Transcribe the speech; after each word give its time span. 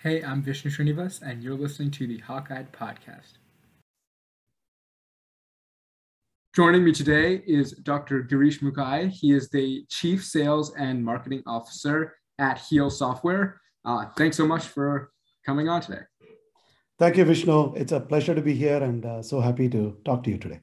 Hey, 0.00 0.22
I'm 0.22 0.42
Vishnu 0.42 0.70
Srinivas, 0.70 1.22
and 1.22 1.42
you're 1.42 1.56
listening 1.56 1.90
to 1.90 2.06
the 2.06 2.20
Hawkeyed 2.20 2.70
Podcast. 2.70 3.32
Joining 6.54 6.84
me 6.84 6.92
today 6.92 7.42
is 7.48 7.72
Dr. 7.72 8.22
Girish 8.22 8.60
Muckai. 8.60 9.10
He 9.10 9.32
is 9.32 9.48
the 9.50 9.84
Chief 9.88 10.24
Sales 10.24 10.72
and 10.76 11.04
Marketing 11.04 11.42
Officer 11.48 12.14
at 12.38 12.58
Heal 12.58 12.90
Software. 12.90 13.60
Uh, 13.84 14.04
thanks 14.16 14.36
so 14.36 14.46
much 14.46 14.68
for 14.68 15.10
coming 15.44 15.68
on 15.68 15.80
today. 15.80 16.02
Thank 17.00 17.16
you, 17.16 17.24
Vishnu. 17.24 17.74
It's 17.74 17.90
a 17.90 17.98
pleasure 17.98 18.36
to 18.36 18.40
be 18.40 18.54
here 18.54 18.80
and 18.80 19.04
uh, 19.04 19.20
so 19.20 19.40
happy 19.40 19.68
to 19.68 19.96
talk 20.04 20.22
to 20.22 20.30
you 20.30 20.38
today. 20.38 20.60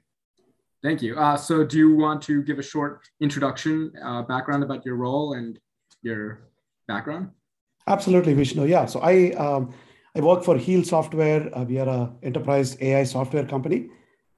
Thank 0.81 1.01
you. 1.01 1.17
Uh, 1.19 1.35
so, 1.35 1.65
do 1.65 1.77
you 1.77 1.93
want 1.93 2.21
to 2.21 2.41
give 2.41 2.57
a 2.57 2.63
short 2.63 3.01
introduction, 3.19 3.91
uh, 4.01 4.21
background 4.21 4.63
about 4.63 4.85
your 4.85 4.95
role 4.95 5.33
and 5.33 5.59
your 6.03 6.47
background? 6.87 7.31
Absolutely, 7.87 8.33
Vishnu. 8.33 8.65
Yeah. 8.65 8.85
So, 8.85 8.99
I 9.01 9.31
um, 9.31 9.73
I 10.15 10.21
work 10.21 10.43
for 10.43 10.57
Heal 10.57 10.83
Software. 10.83 11.55
Uh, 11.55 11.63
we 11.65 11.77
are 11.79 11.87
a 11.87 12.13
enterprise 12.23 12.77
AI 12.81 13.03
software 13.03 13.45
company, 13.45 13.89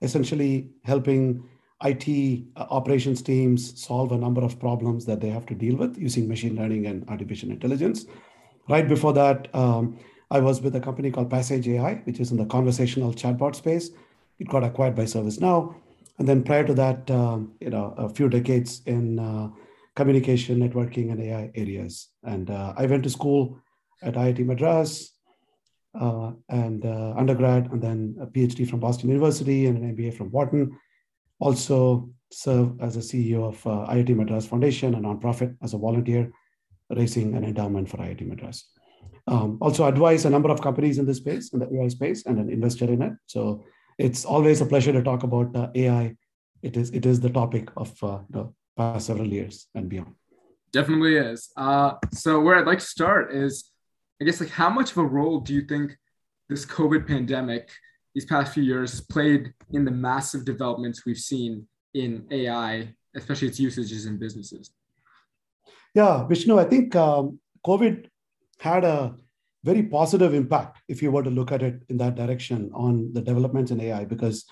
essentially 0.02 0.70
helping 0.84 1.48
IT 1.84 2.44
uh, 2.56 2.66
operations 2.72 3.22
teams 3.22 3.80
solve 3.80 4.12
a 4.12 4.18
number 4.18 4.42
of 4.42 4.60
problems 4.60 5.06
that 5.06 5.22
they 5.22 5.30
have 5.30 5.46
to 5.46 5.54
deal 5.54 5.76
with 5.76 5.98
using 5.98 6.28
machine 6.28 6.56
learning 6.56 6.88
and 6.88 7.08
artificial 7.10 7.52
intelligence. 7.52 8.06
Right 8.68 8.88
before 8.88 9.14
that. 9.14 9.54
Um, 9.56 10.00
I 10.30 10.40
was 10.40 10.62
with 10.62 10.76
a 10.76 10.80
company 10.82 11.10
called 11.10 11.30
Passage 11.30 11.68
AI, 11.70 12.02
which 12.04 12.20
is 12.20 12.32
in 12.32 12.38
the 12.38 12.46
conversational 12.46 13.14
chatbot 13.14 13.56
space. 13.56 13.92
It 14.40 14.50
got 14.50 14.64
acquired 14.64 14.96
by 14.96 15.04
ServiceNow. 15.04 15.74
And 16.20 16.28
then 16.28 16.44
prior 16.44 16.66
to 16.66 16.74
that, 16.74 17.10
um, 17.10 17.54
you 17.62 17.70
know, 17.70 17.94
a 17.98 18.10
few 18.10 18.28
decades 18.28 18.82
in 18.86 19.20
uh, 19.20 19.50
communication, 19.98 20.60
networking, 20.60 21.12
and 21.12 21.20
AI 21.22 21.52
areas. 21.56 22.10
And 22.24 22.50
uh, 22.50 22.74
I 22.78 22.86
went 22.86 23.04
to 23.04 23.10
school 23.10 23.60
at 24.04 24.14
IIT 24.14 24.46
Madras 24.46 24.90
uh, 26.00 26.32
and 26.50 26.86
uh, 26.86 27.14
undergrad, 27.18 27.72
and 27.72 27.82
then 27.82 28.16
a 28.22 28.28
PhD 28.28 28.70
from 28.70 28.80
Boston 28.80 29.10
University 29.10 29.66
and 29.66 29.76
an 29.78 29.96
MBA 29.96 30.14
from 30.16 30.30
Wharton. 30.32 30.78
Also 31.40 32.10
serve 32.32 32.80
as 32.80 32.96
a 32.96 33.06
CEO 33.10 33.42
of 33.52 33.58
uh, 33.66 33.92
IIT 33.94 34.16
Madras 34.16 34.46
Foundation, 34.46 34.94
a 34.94 35.00
nonprofit, 35.00 35.56
as 35.64 35.74
a 35.74 35.80
volunteer, 35.80 36.32
raising 36.92 37.36
an 37.36 37.44
endowment 37.44 37.90
for 37.90 37.98
IIT 37.98 38.22
Madras. 38.28 38.70
Um, 39.28 39.58
also 39.60 39.86
advise 39.86 40.26
a 40.26 40.30
number 40.30 40.52
of 40.52 40.62
companies 40.62 41.00
in 41.00 41.06
this 41.08 41.18
space, 41.18 41.54
in 41.54 41.60
the 41.60 41.70
AI 41.76 41.88
space, 41.88 42.26
and 42.28 42.38
an 42.38 42.50
investor 42.50 42.86
in 42.86 43.02
it. 43.02 43.14
So 43.26 43.66
it's 43.98 44.26
always 44.26 44.62
a 44.62 44.66
pleasure 44.66 44.94
to 44.94 45.02
talk 45.02 45.24
about 45.24 45.56
uh, 45.56 45.70
AI. 45.74 46.16
It 46.62 46.78
is 46.78 46.92
it 46.92 47.06
is 47.06 47.20
the 47.20 47.34
topic 47.42 47.70
of 47.76 47.92
uh, 48.04 48.20
the 48.30 48.44
past 48.78 49.08
several 49.08 49.28
years 49.28 49.68
and 49.76 49.90
beyond. 49.90 50.14
Definitely 50.72 51.18
is. 51.18 51.50
Uh, 51.58 51.94
so 52.14 52.40
where 52.40 52.56
I'd 52.56 52.68
like 52.68 52.80
to 52.80 52.86
start 52.86 53.34
is, 53.34 53.72
I 54.22 54.26
guess, 54.26 54.40
like 54.40 54.50
how 54.50 54.70
much 54.70 54.92
of 54.92 54.98
a 54.98 55.06
role 55.06 55.40
do 55.40 55.54
you 55.54 55.62
think 55.62 55.98
this 56.50 56.66
COVID 56.66 57.08
pandemic, 57.08 57.70
these 58.14 58.26
past 58.26 58.54
few 58.54 58.64
years, 58.64 59.02
played 59.02 59.54
in 59.72 59.86
the 59.86 59.92
massive 59.92 60.46
developments 60.46 61.06
we've 61.06 61.18
seen 61.18 61.68
in 61.94 62.26
AI, 62.32 62.94
especially 63.16 63.48
its 63.48 63.60
usages 63.60 64.06
in 64.06 64.18
businesses? 64.18 64.72
Yeah, 65.94 66.28
Vishnu, 66.28 66.60
I 66.60 66.66
think 66.66 66.96
um, 66.96 67.40
COVID 67.66 68.08
had 68.60 68.84
a 68.84 69.16
very 69.64 69.84
positive 69.84 70.34
impact 70.34 70.80
if 70.88 71.02
you 71.02 71.12
were 71.12 71.24
to 71.24 71.30
look 71.30 71.52
at 71.52 71.64
it 71.64 71.82
in 71.90 71.98
that 71.98 72.16
direction 72.16 72.72
on 72.74 73.12
the 73.14 73.22
developments 73.22 73.72
in 73.72 73.82
AI 73.82 74.06
because 74.06 74.46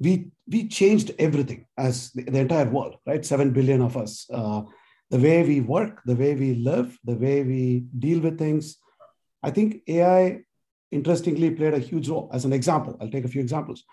we 0.00 0.30
we 0.46 0.68
changed 0.68 1.12
everything 1.18 1.66
as 1.76 2.10
the, 2.12 2.22
the 2.24 2.38
entire 2.38 2.68
world, 2.68 2.96
right? 3.06 3.24
Seven 3.24 3.50
billion 3.52 3.82
of 3.82 3.96
us. 3.96 4.26
Uh, 4.32 4.62
the 5.10 5.18
way 5.18 5.42
we 5.42 5.60
work, 5.60 6.02
the 6.04 6.14
way 6.14 6.34
we 6.34 6.54
live, 6.54 6.98
the 7.04 7.14
way 7.14 7.42
we 7.42 7.84
deal 7.98 8.20
with 8.20 8.38
things. 8.38 8.76
I 9.42 9.50
think 9.50 9.82
AI, 9.86 10.40
interestingly, 10.90 11.50
played 11.50 11.74
a 11.74 11.78
huge 11.78 12.08
role. 12.08 12.30
As 12.32 12.44
an 12.44 12.52
example, 12.52 12.96
I'll 13.00 13.10
take 13.10 13.24
a 13.24 13.28
few 13.28 13.40
examples. 13.40 13.84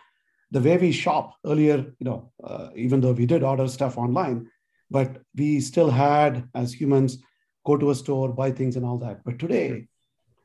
The 0.51 0.61
way 0.61 0.77
we 0.77 0.91
shop 0.91 1.35
earlier, 1.45 1.77
you 1.77 2.05
know, 2.05 2.31
uh, 2.43 2.69
even 2.75 3.01
though 3.01 3.13
we 3.13 3.25
did 3.25 3.43
order 3.43 3.67
stuff 3.67 3.97
online, 3.97 4.49
but 4.91 5.21
we 5.35 5.59
still 5.61 5.89
had, 5.89 6.47
as 6.53 6.73
humans, 6.73 7.17
go 7.65 7.77
to 7.77 7.91
a 7.91 7.95
store, 7.95 8.29
buy 8.29 8.51
things, 8.51 8.75
and 8.75 8.85
all 8.85 8.97
that. 8.99 9.23
But 9.23 9.39
today, 9.39 9.87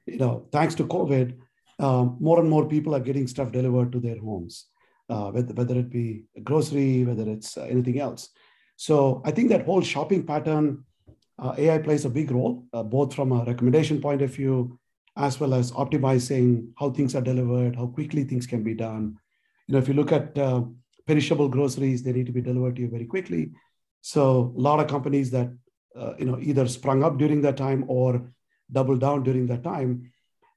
you 0.07 0.19
know, 0.19 0.49
thanks 0.53 0.75
to 0.77 0.85
COVID, 0.87 1.37
um, 1.79 2.17
more 2.21 2.41
and 2.41 2.49
more 2.49 2.67
people 2.67 2.95
are 2.95 3.01
getting 3.01 3.27
stuff 3.27 3.53
delivered 3.53 3.93
to 3.93 4.01
their 4.01 4.19
homes, 4.19 4.67
uh, 5.11 5.31
whether, 5.31 5.53
whether 5.55 5.79
it 5.79 5.91
be 5.91 6.25
grocery, 6.45 7.05
whether 7.05 7.29
it's 7.29 7.57
uh, 7.59 7.63
anything 7.63 8.01
else. 8.01 8.31
So 8.77 9.21
I 9.25 9.31
think 9.33 9.49
that 9.51 9.67
whole 9.67 9.83
shopping 9.83 10.25
pattern, 10.25 10.85
uh, 11.39 11.55
AI 11.59 11.79
plays 11.79 12.05
a 12.05 12.11
big 12.11 12.31
role, 12.31 12.65
uh, 12.73 12.83
both 12.83 13.13
from 13.15 13.33
a 13.33 13.45
recommendation 13.45 14.01
point 14.01 14.23
of 14.23 14.33
view, 14.33 14.79
as 15.17 15.41
well 15.41 15.53
as 15.53 15.73
optimizing 15.73 16.69
how 16.79 16.91
things 16.91 17.15
are 17.15 17.21
delivered, 17.21 17.77
how 17.77 17.87
quickly 17.89 18.25
things 18.25 18.47
can 18.47 18.63
be 18.63 18.75
done. 18.75 19.19
You 19.67 19.73
know, 19.73 19.79
if 19.79 19.89
you 19.89 19.95
look 19.95 20.13
at 20.13 20.39
uh, 20.39 20.63
perishable 21.07 21.49
groceries, 21.49 22.03
they 22.03 22.13
need 22.13 22.27
to 22.27 22.33
be 22.33 22.41
delivered 22.41 22.77
to 22.77 22.83
you 22.83 22.89
very 22.89 23.07
quickly. 23.07 23.51
So 24.01 24.55
a 24.57 24.61
lot 24.61 24.81
of 24.81 24.87
companies 24.87 25.31
that 25.33 25.51
uh, 25.97 26.15
you 26.19 26.25
know 26.25 26.39
either 26.41 26.69
sprung 26.69 27.03
up 27.03 27.19
during 27.19 27.41
that 27.43 27.57
time 27.57 27.85
or 27.89 28.33
doubled 28.71 29.01
down 29.01 29.25
during 29.25 29.47
that 29.49 29.65
time, 29.65 30.13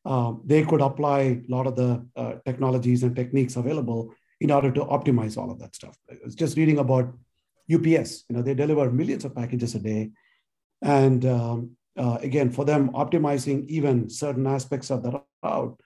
uh, 0.06 0.34
they 0.46 0.64
could 0.64 0.82
apply 0.82 1.20
a 1.20 1.42
lot 1.48 1.66
of 1.66 1.76
the 1.76 2.42
technologies 2.46 3.04
and 3.04 3.16
techniques 3.16 3.56
available 3.56 4.14
in 4.44 4.52
order 4.52 4.70
to 4.70 4.82
optimize 4.82 5.38
all 5.38 5.50
of 5.50 5.58
that 5.60 5.74
stuff. 5.74 5.98
I 6.12 6.16
was 6.24 6.36
just 6.36 6.58
reading 6.58 6.78
about 6.78 7.06
UPS. 7.74 8.26
You 8.28 8.36
know, 8.36 8.42
they 8.42 8.54
deliver 8.54 8.92
millions 8.92 9.24
of 9.24 9.34
packages 9.34 9.74
a 9.74 9.80
day, 9.80 10.12
and 10.82 11.26
um, 11.26 11.78
uh, 11.98 12.18
again, 12.22 12.52
for 12.52 12.66
them, 12.66 12.90
optimizing 12.90 13.66
even 13.68 14.10
certain 14.10 14.46
aspects 14.46 14.92
of 14.92 15.02
the 15.02 15.22
route 15.42 15.80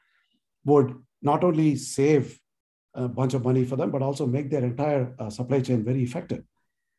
would 0.66 0.96
not 1.22 1.44
only 1.44 1.76
save 1.76 2.40
a 2.96 3.08
bunch 3.08 3.36
of 3.36 3.44
money 3.44 3.64
for 3.64 3.76
them, 3.76 3.92
but 3.92 4.02
also 4.02 4.26
make 4.26 4.50
their 4.50 4.66
entire 4.66 5.16
uh, 5.20 5.30
supply 5.30 5.62
chain 5.62 5.86
very 5.86 6.02
effective, 6.02 6.44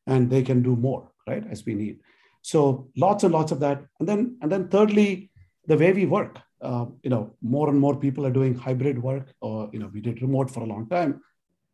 and 0.07 0.31
they 0.31 0.43
can 0.43 0.63
do 0.63 0.77
more, 0.77 1.11
right, 1.27 1.45
as 1.51 1.67
we 1.67 1.75
need. 1.75 1.99
So 2.43 2.89
lots 2.97 3.25
and 3.25 3.35
lots 3.35 3.51
of 3.51 3.59
that. 3.61 3.83
And 3.99 4.09
then, 4.09 4.39
and 4.43 4.53
then 4.53 4.69
thirdly, 4.69 5.31
the 5.67 5.77
way 5.77 5.93
we 5.93 6.07
work. 6.07 6.39
Uh, 6.61 6.87
you 7.05 7.11
know, 7.11 7.33
more 7.41 7.69
and 7.69 7.79
more 7.79 7.95
people 7.95 8.27
are 8.27 8.33
doing 8.33 8.53
hybrid 8.53 9.01
work, 9.01 9.33
or 9.41 9.71
you 9.73 9.79
know, 9.79 9.91
we 9.93 10.01
did 10.01 10.23
remote 10.23 10.51
for 10.51 10.61
a 10.61 10.67
long 10.67 10.89
time. 10.89 11.21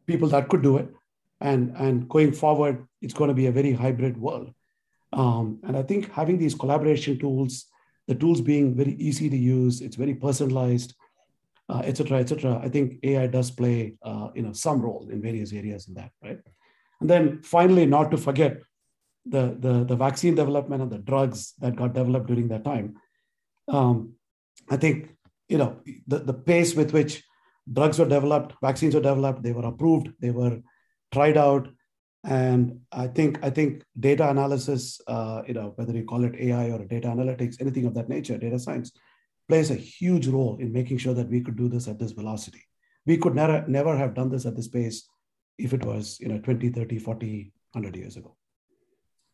People 0.07 0.29
that 0.29 0.49
could 0.49 0.63
do 0.63 0.77
it, 0.77 0.89
and 1.41 1.75
and 1.77 2.09
going 2.09 2.33
forward, 2.33 2.87
it's 3.01 3.15
going 3.15 3.29
to 3.29 3.35
be 3.35 3.47
a 3.47 3.53
very 3.53 3.73
hybrid 3.73 4.17
world. 4.17 4.53
Um, 5.13 5.61
and 5.63 5.77
I 5.77 5.83
think 5.83 6.13
having 6.13 6.39
these 6.39 6.55
collaboration 6.55 7.19
tools, 7.19 7.67
the 8.09 8.15
tools 8.15 8.41
being 8.41 8.75
very 8.75 8.95
easy 8.95 9.31
to 9.31 9.37
use, 9.37 9.81
it's 9.81 9.97
very 9.97 10.15
personalized, 10.15 10.95
uh, 11.69 11.83
et 11.85 11.97
cetera, 11.97 12.19
et 12.19 12.29
cetera. 12.29 12.61
I 12.63 12.69
think 12.69 12.99
AI 13.03 13.29
does 13.29 13.51
play, 13.51 13.95
uh, 14.03 14.29
you 14.35 14.43
know, 14.43 14.53
some 14.53 14.83
role 14.83 15.09
in 15.11 15.23
various 15.23 15.53
areas 15.53 15.89
in 15.89 15.95
that, 15.95 16.11
right? 16.23 16.41
And 17.01 17.09
then 17.09 17.43
finally, 17.43 17.87
not 17.87 18.11
to 18.11 18.17
forget, 18.17 18.63
the, 19.27 19.57
the, 19.59 19.85
the 19.85 19.97
vaccine 19.97 20.35
development 20.35 20.83
and 20.83 20.91
the 20.91 20.99
drugs 20.99 21.55
that 21.61 21.77
got 21.77 21.95
developed 21.95 22.27
during 22.27 22.49
that 22.49 22.65
time. 22.65 22.97
Um, 23.69 24.15
I 24.71 24.77
think, 24.77 25.11
you 25.49 25.59
know, 25.59 25.81
the, 26.07 26.19
the 26.19 26.35
pace 26.35 26.75
with 26.75 26.93
which 26.93 27.23
drugs 27.73 27.99
were 27.99 28.09
developed, 28.09 28.55
vaccines 28.63 28.95
were 28.95 29.01
developed, 29.01 29.43
they 29.43 29.53
were 29.53 29.67
approved, 29.67 30.09
they 30.21 30.31
were 30.31 30.61
tried 31.13 31.37
out. 31.37 31.69
And 32.25 32.81
I 32.91 33.07
think, 33.09 33.39
I 33.43 33.51
think 33.51 33.83
data 33.99 34.29
analysis, 34.29 35.01
uh, 35.07 35.43
you 35.47 35.55
know, 35.55 35.73
whether 35.77 35.93
you 35.93 36.05
call 36.05 36.25
it 36.25 36.35
AI 36.39 36.71
or 36.71 36.85
data 36.85 37.09
analytics, 37.09 37.61
anything 37.61 37.85
of 37.85 37.95
that 37.95 38.09
nature, 38.09 38.39
data 38.39 38.59
science, 38.59 38.93
plays 39.49 39.71
a 39.71 39.75
huge 39.75 40.27
role 40.27 40.57
in 40.59 40.73
making 40.73 40.99
sure 40.99 41.15
that 41.15 41.29
we 41.29 41.43
could 41.43 41.57
do 41.57 41.69
this 41.69 41.87
at 41.87 41.99
this 41.99 42.13
velocity. 42.13 42.63
We 43.07 43.19
could 43.19 43.35
never, 43.35 43.67
never 43.69 43.97
have 43.97 44.15
done 44.15 44.31
this 44.31 44.47
at 44.47 44.57
this 44.57 44.69
pace 44.69 45.07
if 45.59 45.75
it 45.75 45.85
was, 45.85 46.19
you 46.21 46.29
know, 46.29 46.39
20, 46.39 46.71
30, 46.71 46.99
40, 46.99 47.53
100 47.73 47.97
years 47.97 48.17
ago. 48.17 48.37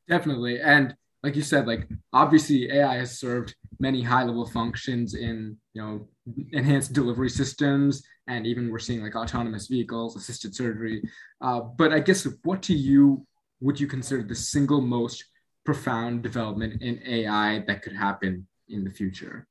Definitely. 0.09 0.61
And 0.61 0.97
like 1.23 1.37
you 1.37 1.43
said, 1.43 1.67
like 1.67 1.89
obviously 2.13 2.71
AI 2.73 2.97
has 2.97 3.19
served 3.19 3.55
many 3.79 4.03
high 4.03 4.25
level 4.25 4.47
functions 4.47 5.15
in, 5.15 5.57
you 5.75 5.83
know, 5.83 6.09
enhanced 6.53 6.93
delivery 6.93 7.29
systems. 7.29 8.03
And 8.27 8.47
even 8.47 8.71
we're 8.71 8.79
seeing 8.79 9.03
like 9.03 9.17
autonomous 9.17 9.67
vehicles, 9.67 10.17
assisted 10.17 10.55
surgery. 10.55 11.03
Uh, 11.41 11.61
but 11.61 11.93
I 11.93 12.01
guess 12.01 12.27
what 12.45 12.63
to 12.65 12.75
you 12.75 13.27
would 13.61 13.79
you 13.79 13.87
consider 13.87 14.23
the 14.23 14.35
single 14.35 14.81
most 14.81 15.25
profound 15.65 16.23
development 16.23 16.81
in 16.81 17.01
AI 17.07 17.63
that 17.67 17.83
could 17.83 17.95
happen 17.95 18.47
in 18.69 18.85
the 18.85 18.91
future? 18.91 19.47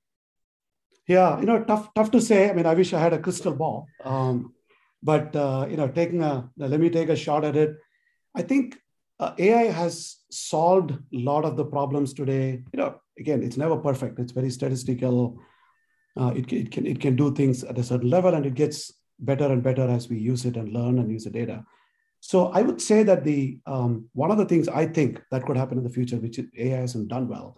Yeah, 1.08 1.40
you 1.40 1.46
know, 1.46 1.64
tough, 1.64 1.94
tough 1.94 2.12
to 2.12 2.22
say. 2.22 2.50
I 2.50 2.54
mean, 2.54 2.66
I 2.66 2.74
wish 2.74 2.94
I 2.94 3.00
had 3.00 3.14
a 3.14 3.20
crystal 3.20 3.54
ball. 3.54 3.88
Um, 4.04 4.54
but 5.02 5.36
uh, 5.36 5.68
you 5.70 5.78
know, 5.78 5.88
taking 5.88 6.22
a 6.24 6.50
let 6.58 6.80
me 6.80 6.90
take 6.90 7.10
a 7.10 7.16
shot 7.16 7.46
at 7.46 7.56
it. 7.56 7.78
I 8.36 8.42
think 8.42 8.78
uh, 9.20 9.34
AI 9.38 9.72
has 9.72 10.18
solved 10.32 10.92
a 10.92 10.98
lot 11.12 11.46
of 11.46 11.58
the 11.58 11.66
problems 11.66 12.14
today. 12.14 12.64
You 12.74 12.78
know, 12.78 13.02
again, 13.18 13.44
it's 13.44 13.58
never 13.58 13.78
perfect. 13.78 14.20
It's 14.20 14.32
very 14.32 14.50
statistical. 14.50 15.40
Uh, 16.20 16.34
it, 16.36 16.52
it, 16.52 16.72
can, 16.72 16.86
it 16.86 17.00
can 17.00 17.16
do 17.16 17.34
things 17.34 17.64
at 17.64 17.78
a 17.78 17.84
certain 17.84 18.10
level 18.10 18.34
and 18.34 18.46
it 18.46 18.56
gets 18.56 18.94
better 19.20 19.46
and 19.46 19.62
better 19.62 19.88
as 19.90 20.10
we 20.10 20.18
use 20.18 20.46
it 20.46 20.58
and 20.58 20.74
learn 20.74 21.00
and 21.00 21.12
use 21.12 21.26
the 21.26 21.30
data. 21.30 21.64
So 22.22 22.48
I 22.48 22.62
would 22.62 22.82
say 22.82 23.04
that 23.04 23.24
the 23.24 23.60
um, 23.66 24.10
one 24.14 24.32
of 24.32 24.38
the 24.38 24.46
things 24.46 24.68
I 24.68 24.86
think 24.86 25.22
that 25.32 25.46
could 25.46 25.56
happen 25.56 25.78
in 25.78 25.84
the 25.84 25.90
future, 25.90 26.18
which 26.18 26.40
AI 26.58 26.78
hasn't 26.78 27.08
done 27.08 27.30
well 27.30 27.58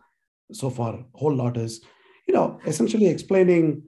so 0.52 0.70
far, 0.70 0.96
a 0.96 1.18
whole 1.18 1.34
lot 1.34 1.58
is 1.58 1.82
you 2.28 2.34
know, 2.34 2.60
essentially 2.66 3.08
explaining 3.08 3.84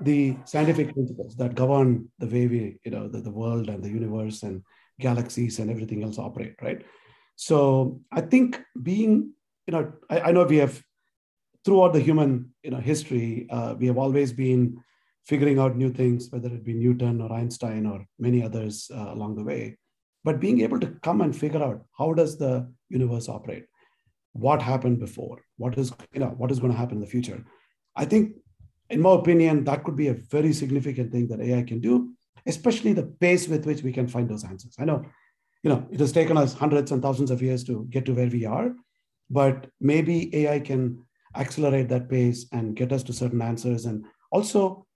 the 0.00 0.36
scientific 0.46 0.92
principles 0.94 1.36
that 1.36 1.54
govern 1.54 2.08
the 2.18 2.26
way 2.26 2.46
we, 2.46 2.78
you 2.84 2.90
know, 2.90 3.08
the, 3.08 3.20
the 3.20 3.30
world 3.30 3.68
and 3.68 3.82
the 3.82 3.90
universe 3.90 4.42
and 4.42 4.62
galaxies 5.00 5.58
and 5.58 5.70
everything 5.70 6.02
else 6.02 6.18
operate, 6.18 6.54
right? 6.62 6.82
So 7.36 8.00
I 8.12 8.20
think 8.20 8.60
being, 8.82 9.32
you 9.66 9.72
know, 9.72 9.92
I, 10.10 10.20
I 10.20 10.32
know 10.32 10.44
we 10.44 10.58
have 10.58 10.82
throughout 11.64 11.92
the 11.92 12.00
human, 12.00 12.54
you 12.62 12.70
know, 12.70 12.78
history, 12.78 13.46
uh, 13.50 13.74
we 13.78 13.86
have 13.86 13.98
always 13.98 14.32
been 14.32 14.78
figuring 15.24 15.58
out 15.58 15.76
new 15.76 15.90
things, 15.90 16.30
whether 16.30 16.48
it 16.48 16.64
be 16.64 16.74
Newton 16.74 17.20
or 17.20 17.32
Einstein 17.32 17.86
or 17.86 18.06
many 18.18 18.42
others 18.42 18.90
uh, 18.94 19.12
along 19.12 19.36
the 19.36 19.44
way. 19.44 19.76
But 20.22 20.40
being 20.40 20.60
able 20.60 20.80
to 20.80 20.88
come 21.02 21.20
and 21.20 21.36
figure 21.36 21.62
out 21.62 21.84
how 21.98 22.12
does 22.12 22.38
the 22.38 22.70
universe 22.88 23.28
operate, 23.28 23.66
what 24.32 24.60
happened 24.60 24.98
before, 24.98 25.38
what 25.56 25.78
is 25.78 25.92
you 26.12 26.20
know 26.20 26.34
what 26.36 26.50
is 26.50 26.58
going 26.58 26.72
to 26.72 26.78
happen 26.78 26.96
in 26.96 27.00
the 27.00 27.06
future. 27.06 27.44
I 27.94 28.04
think, 28.04 28.36
in 28.90 29.00
my 29.00 29.14
opinion, 29.14 29.64
that 29.64 29.84
could 29.84 29.96
be 29.96 30.08
a 30.08 30.14
very 30.14 30.52
significant 30.52 31.12
thing 31.12 31.28
that 31.28 31.40
AI 31.40 31.62
can 31.62 31.80
do, 31.80 32.14
especially 32.46 32.92
the 32.92 33.04
pace 33.04 33.48
with 33.48 33.66
which 33.66 33.82
we 33.82 33.92
can 33.92 34.08
find 34.08 34.28
those 34.28 34.44
answers. 34.44 34.74
I 34.78 34.84
know, 34.84 35.04
you 35.64 35.70
know, 35.70 35.86
it 35.90 35.98
has 35.98 36.12
taken 36.12 36.36
us 36.36 36.52
hundreds 36.52 36.92
and 36.92 37.02
thousands 37.02 37.30
of 37.30 37.42
years 37.42 37.64
to 37.64 37.86
get 37.88 38.04
to 38.04 38.14
where 38.14 38.28
we 38.28 38.44
are, 38.44 38.74
but 39.30 39.66
maybe 39.80 40.16
AI 40.36 40.60
can 40.60 41.02
accelerate 41.34 41.88
that 41.88 42.08
pace 42.08 42.46
and 42.52 42.76
get 42.76 42.92
us 42.92 43.02
to 43.04 43.12
certain 43.12 43.40
answers 43.40 43.86
and 43.86 44.04
also 44.30 44.86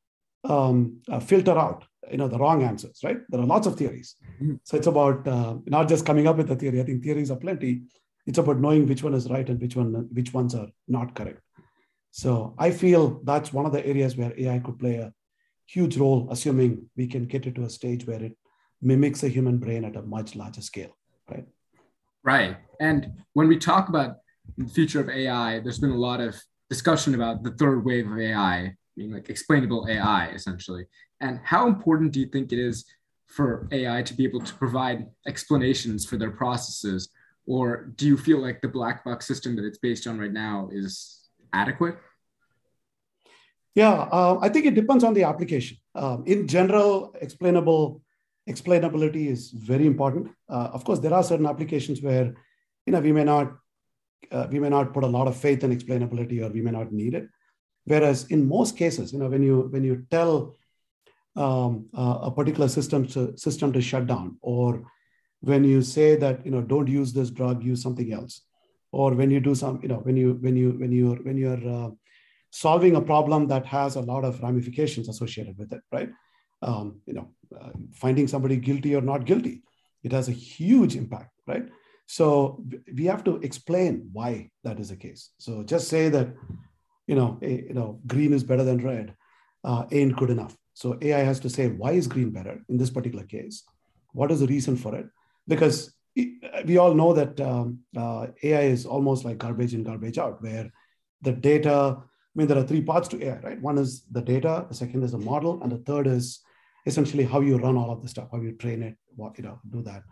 um, 0.45 1.01
uh, 1.09 1.19
filter 1.19 1.59
out 1.59 1.85
you 2.13 2.17
know 2.17 2.29
the 2.29 2.39
wrong 2.39 2.63
answers 2.63 3.01
right? 3.03 3.19
There 3.29 3.41
are 3.41 3.47
lots 3.47 3.67
of 3.67 3.77
theories. 3.77 4.15
Mm-hmm. 4.41 4.57
so 4.63 4.77
it's 4.77 4.87
about 4.87 5.27
uh, 5.27 5.57
not 5.67 5.89
just 5.89 6.07
coming 6.07 6.29
up 6.29 6.37
with 6.37 6.51
a 6.51 6.57
theory. 6.57 6.81
I 6.81 6.85
think 6.85 7.03
theories 7.03 7.31
are 7.31 7.37
plenty. 7.37 7.83
It's 8.27 8.39
about 8.39 8.61
knowing 8.61 8.87
which 8.87 9.03
one 9.03 9.15
is 9.15 9.29
right 9.29 9.49
and 9.49 9.61
which 9.61 9.75
one 9.75 10.09
which 10.13 10.33
ones 10.33 10.55
are 10.55 10.69
not 10.87 11.15
correct. 11.15 11.41
So 12.11 12.55
i 12.59 12.71
feel 12.71 13.21
that's 13.25 13.53
one 13.53 13.67
of 13.67 13.73
the 13.73 13.85
areas 13.87 14.17
where 14.17 14.33
ai 14.39 14.59
could 14.59 14.79
play 14.79 14.97
a 14.97 15.13
huge 15.67 15.97
role 15.97 16.29
assuming 16.31 16.91
we 16.97 17.07
can 17.07 17.27
get 17.27 17.47
it 17.47 17.55
to 17.57 17.65
a 17.65 17.71
stage 17.71 18.07
where 18.07 18.23
it 18.23 18.37
mimics 18.81 19.23
a 19.23 19.29
human 19.29 19.59
brain 19.59 19.85
at 19.85 19.97
a 19.97 20.03
much 20.03 20.37
larger 20.37 20.61
scale 20.61 20.97
right 21.31 21.47
right 22.23 22.57
and 22.81 23.11
when 23.33 23.49
we 23.49 23.57
talk 23.57 23.89
about 23.89 24.17
the 24.57 24.69
future 24.69 25.01
of 25.01 25.09
ai 25.09 25.61
there's 25.61 25.79
been 25.79 25.91
a 25.91 25.97
lot 25.97 26.21
of 26.21 26.35
discussion 26.71 27.15
about 27.15 27.43
the 27.43 27.51
third 27.53 27.85
wave 27.85 28.11
of 28.11 28.19
ai 28.19 28.75
being 28.99 29.13
like 29.13 29.31
explainable 29.31 29.87
AI 29.89 30.29
essentially. 30.31 30.85
And 31.21 31.41
how 31.45 31.67
important 31.69 32.13
do 32.13 32.21
you 32.21 32.27
think 32.27 32.53
it 32.53 32.59
is 32.59 32.85
for 33.27 33.69
AI 33.71 34.03
to 34.03 34.15
be 34.15 34.25
able 34.25 34.41
to 34.41 34.55
provide 34.55 35.07
explanations 35.27 36.05
for 36.05 36.17
their 36.17 36.33
processes? 36.33 37.09
Or 37.47 37.93
do 37.97 38.07
you 38.07 38.19
feel 38.19 38.41
like 38.41 38.61
the 38.61 38.69
black 38.69 39.05
box 39.05 39.27
system 39.27 39.57
that 39.57 39.65
it's 39.65 39.79
based 39.79 40.07
on 40.07 40.19
right 40.19 40.33
now 40.33 40.69
is 40.71 41.31
adequate? 41.53 41.97
Yeah, 43.75 44.09
uh, 44.19 44.39
I 44.43 44.49
think 44.49 44.67
it 44.67 44.75
depends 44.75 45.05
on 45.05 45.15
the 45.15 45.23
application. 45.23 45.79
Um, 45.95 46.25
in 46.27 46.49
general, 46.49 47.15
explainable 47.21 48.03
explainability 48.49 49.27
is 49.29 49.51
very 49.51 49.87
important. 49.87 50.29
Uh, 50.49 50.71
of 50.73 50.85
course, 50.85 50.99
there 50.99 51.15
are 51.15 51.23
certain 51.23 51.47
applications 51.47 52.03
where 52.03 52.35
you 52.87 52.93
know 52.93 53.01
we 53.01 53.13
may 53.13 53.25
not 53.25 53.53
uh, 54.33 54.47
we 54.51 54.59
may 54.59 54.69
not 54.69 54.93
put 54.93 55.05
a 55.05 55.15
lot 55.19 55.29
of 55.29 55.37
faith 55.37 55.65
in 55.65 55.77
explainability, 55.77 56.43
or 56.45 56.51
we 56.51 56.63
may 56.63 56.71
not 56.71 56.93
need 56.93 57.15
it. 57.15 57.29
Whereas 57.85 58.27
in 58.27 58.49
most 58.49 58.77
cases, 58.77 59.13
you 59.13 59.19
know, 59.19 59.29
when 59.29 59.43
you 59.43 59.69
when 59.71 59.85
you 59.85 60.07
tell 60.11 60.57
um, 61.37 61.87
uh, 61.97 62.19
a 62.23 62.31
particular 62.31 62.69
system 62.69 63.07
to, 63.09 63.37
system 63.37 63.73
to 63.73 63.81
shut 63.81 64.07
down, 64.07 64.37
or 64.41 64.83
when 65.41 65.65
you 65.65 65.83
say 65.83 66.17
that 66.17 66.45
you 66.45 66.51
know 66.51 66.63
don't 66.63 66.89
use 66.89 67.13
this 67.13 67.31
drug, 67.31 67.63
use 67.63 67.83
something 67.83 68.13
else, 68.13 68.43
or 68.93 69.15
when 69.15 69.31
you 69.31 69.41
do 69.41 69.55
some, 69.55 69.81
you 69.83 69.89
know, 69.89 69.99
when 69.99 70.17
you 70.17 70.39
when 70.41 70.57
you 70.57 70.71
when 70.73 70.93
you 70.93 71.15
when 71.23 71.37
you're 71.37 71.69
uh, 71.69 71.91
solving 72.51 72.97
a 72.97 73.01
problem 73.01 73.47
that 73.49 73.67
has 73.67 73.97
a 73.97 74.01
lot 74.01 74.25
of 74.25 74.43
ramifications 74.43 75.09
associated 75.09 75.57
with 75.59 75.73
it, 75.73 75.81
right? 75.93 76.11
Um, 76.61 77.01
you 77.07 77.15
know, 77.15 77.29
uh, 77.59 77.71
finding 77.93 78.27
somebody 78.27 78.57
guilty 78.57 78.97
or 78.97 79.01
not 79.01 79.25
guilty, 79.25 79.63
it 80.03 80.13
has 80.13 80.29
a 80.29 80.33
huge 80.33 80.97
impact, 80.97 81.31
right? 81.47 81.69
So 82.07 82.65
we 82.93 83.05
have 83.05 83.23
to 83.25 83.37
explain 83.37 84.09
why 84.13 84.51
that 84.65 84.81
is 84.81 84.89
the 84.89 84.97
case. 84.97 85.31
So 85.39 85.63
just 85.63 85.89
say 85.89 86.09
that 86.09 86.35
you 87.09 87.15
know, 87.17 87.39
a, 87.43 87.51
you 87.51 87.75
know, 87.75 87.99
green 88.07 88.33
is 88.33 88.45
better 88.45 88.63
than 88.63 88.85
red 88.85 89.17
uh, 89.65 89.87
ain't 89.91 90.17
good 90.17 90.31
enough. 90.31 90.57
So 90.75 90.97
AI 91.01 91.21
has 91.21 91.41
to 91.41 91.51
say, 91.51 91.69
why 91.69 91.93
is 91.93 92.07
green 92.07 92.31
better 92.31 92.63
in 92.69 92.77
this 92.77 92.91
particular 92.91 93.25
case? 93.25 93.65
What 94.13 94.31
is 94.31 94.41
the 94.41 94.47
reason 94.47 94.77
for 94.77 94.95
it? 94.95 95.07
Because 95.49 95.95
we 96.15 96.77
all 96.77 96.95
know 96.95 97.13
that 97.15 97.41
um, 97.41 97.81
uh, 97.97 98.29
AI 98.43 98.63
is 98.63 98.87
almost 98.87 99.25
like 99.25 99.39
garbage 99.39 99.75
in, 99.75 99.83
garbage 99.83 100.19
out, 100.19 100.43
where 100.43 100.71
the 101.23 101.33
data, 101.33 101.97
I 101.99 102.03
mean, 102.35 102.47
there 102.47 102.59
are 102.59 102.67
three 102.67 102.83
parts 102.83 103.09
to 103.09 103.25
AI, 103.25 103.39
right? 103.39 103.63
One 103.63 103.79
is 103.79 104.05
the 104.11 104.23
data, 104.23 104.67
the 104.69 104.75
second 104.75 105.03
is 105.03 105.13
the 105.13 105.19
model, 105.19 105.63
and 105.63 105.73
the 105.73 105.79
third 105.79 106.07
is 106.07 106.41
essentially 106.89 107.25
how 107.33 107.41
you 107.49 107.57
run 107.59 107.77
all 107.81 107.91
of 107.93 108.03
the 108.03 108.09
stuff, 108.15 108.29
how 108.33 108.41
you 108.47 108.53
train 108.53 108.83
it, 108.89 108.97
what, 109.21 109.33
you 109.39 109.45
know, 109.45 109.59
do 109.75 109.83
that. 109.83 110.03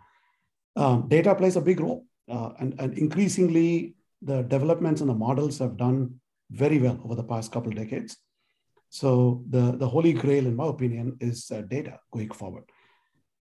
Um, 0.83 1.07
data 1.15 1.33
plays 1.35 1.57
a 1.57 1.67
big 1.69 1.79
role. 1.79 2.05
Uh, 2.35 2.51
and, 2.59 2.69
and 2.81 2.97
increasingly, 2.97 3.95
the 4.21 4.43
developments 4.43 5.01
in 5.01 5.07
the 5.07 5.13
models 5.27 5.59
have 5.59 5.75
done 5.77 5.97
very 6.63 6.79
well 6.79 6.99
over 7.03 7.15
the 7.15 7.29
past 7.33 7.51
couple 7.51 7.71
of 7.71 7.77
decades. 7.77 8.17
So 8.89 9.43
the, 9.49 9.63
the 9.81 9.87
holy 9.87 10.13
grail, 10.13 10.45
in 10.45 10.55
my 10.55 10.67
opinion, 10.67 11.17
is 11.19 11.51
uh, 11.51 11.61
data 11.61 11.99
going 12.11 12.31
forward. 12.31 12.63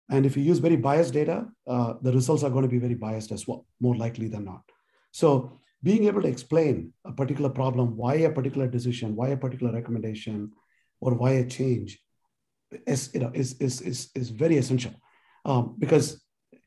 And 0.09 0.25
if 0.25 0.37
you 0.37 0.43
use 0.43 0.59
very 0.59 0.77
biased 0.77 1.15
data, 1.15 1.47
uh, 1.67 1.95
the 2.03 2.13
results 2.13 2.43
are 2.45 2.51
going 2.51 2.63
to 2.63 2.69
be 2.77 2.79
very 2.87 2.95
biased 2.95 3.33
as 3.33 3.47
well, 3.47 3.67
more 3.81 3.97
likely 3.97 4.29
than 4.29 4.45
not. 4.45 4.63
So 5.13 5.59
being 5.83 6.05
able 6.05 6.23
to 6.23 6.29
explain 6.29 6.93
a 7.05 7.13
particular 7.13 7.51
problem, 7.51 7.97
why 7.97 8.15
a 8.15 8.31
particular 8.31 8.69
decision, 8.69 9.17
why 9.17 9.29
a 9.29 9.37
particular 9.37 9.73
recommendation, 9.73 10.53
or 11.01 11.15
why 11.15 11.33
a 11.33 11.47
change 11.47 11.99
is, 12.87 13.11
you 13.15 13.21
know, 13.21 13.31
is, 13.35 13.55
is, 13.55 13.81
is, 13.81 14.11
is 14.15 14.31
very 14.31 14.57
essential. 14.57 14.93
Um, 15.45 15.77
because 15.79 16.23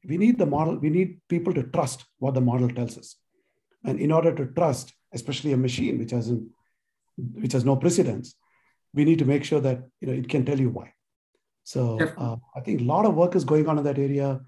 we 0.08 0.18
need 0.18 0.38
the 0.38 0.46
model, 0.46 0.78
we 0.78 0.90
need 0.90 1.20
people 1.28 1.54
to 1.54 1.64
trust 1.64 2.06
what 2.20 2.34
the 2.34 2.42
model 2.42 2.70
tells 2.70 2.98
us. 2.98 3.16
And 3.84 4.00
in 4.00 4.12
order 4.12 4.34
to 4.34 4.46
trust, 4.48 4.94
especially 5.14 5.54
a 5.54 5.58
machine 5.58 5.98
which 5.98 6.12
hasn't 6.12 6.48
which 7.34 7.52
has 7.52 7.66
no 7.66 7.76
precedence 7.76 8.36
we 8.94 9.04
need 9.04 9.20
to 9.20 9.26
make 9.26 9.44
sure 9.44 9.60
that 9.60 9.82
you 10.00 10.08
know 10.08 10.14
it 10.14 10.30
can 10.30 10.46
tell 10.46 10.60
you 10.60 10.70
why. 10.70 10.94
So 11.64 12.00
uh, 12.18 12.38
i 12.56 12.60
think 12.62 12.82
a 12.82 12.84
lot 12.84 13.06
of 13.06 13.16
work 13.16 13.36
is 13.36 13.44
going 13.44 13.68
on 13.68 13.78
in 13.78 13.84
that 13.84 13.98
area. 13.98 14.40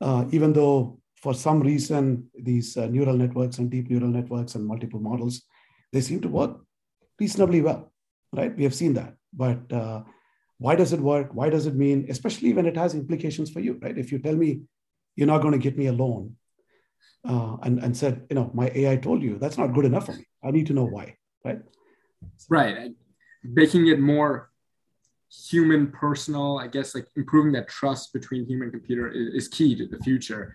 Uh, 0.00 0.24
even 0.30 0.52
though 0.52 0.98
for 1.16 1.34
some 1.34 1.60
reason 1.60 2.28
these 2.34 2.76
uh, 2.76 2.86
neural 2.86 3.16
networks 3.16 3.58
and 3.58 3.70
deep 3.70 3.90
neural 3.90 4.08
networks 4.08 4.54
and 4.54 4.66
multiple 4.66 5.00
models 5.00 5.42
they 5.92 6.00
seem 6.00 6.20
to 6.22 6.28
work 6.28 6.58
reasonably 7.18 7.60
well 7.60 7.90
right? 8.32 8.56
We 8.56 8.64
have 8.64 8.74
seen 8.74 8.94
that. 8.94 9.14
But 9.32 9.72
uh, 9.72 10.02
why 10.64 10.74
does 10.80 10.92
it 10.92 11.00
work 11.12 11.28
why 11.38 11.48
does 11.54 11.66
it 11.70 11.76
mean 11.84 12.06
especially 12.14 12.52
when 12.56 12.66
it 12.70 12.76
has 12.82 12.94
implications 12.94 13.50
for 13.50 13.60
you 13.66 13.78
right 13.82 13.98
if 14.04 14.12
you 14.12 14.18
tell 14.18 14.36
me 14.44 14.50
you're 15.16 15.32
not 15.34 15.42
going 15.44 15.56
to 15.58 15.64
get 15.66 15.76
me 15.76 15.86
a 15.86 15.92
loan 15.92 16.36
uh, 17.28 17.56
and, 17.62 17.78
and 17.80 17.96
said, 17.96 18.26
you 18.30 18.36
know, 18.36 18.50
my 18.54 18.70
AI 18.74 18.96
told 18.96 19.22
you 19.22 19.38
that's 19.38 19.58
not 19.58 19.74
good 19.74 19.84
enough 19.84 20.06
for 20.06 20.12
me. 20.12 20.26
I 20.42 20.50
need 20.50 20.66
to 20.68 20.72
know 20.72 20.84
why, 20.84 21.16
right? 21.44 21.60
So, 22.36 22.46
right. 22.48 22.92
Making 23.42 23.88
it 23.88 24.00
more 24.00 24.50
human, 25.48 25.92
personal, 25.92 26.58
I 26.58 26.66
guess, 26.66 26.94
like 26.94 27.06
improving 27.16 27.52
that 27.52 27.68
trust 27.68 28.12
between 28.12 28.46
human 28.46 28.64
and 28.64 28.72
computer 28.72 29.08
is, 29.08 29.44
is 29.44 29.48
key 29.48 29.76
to 29.76 29.86
the 29.86 29.98
future. 29.98 30.54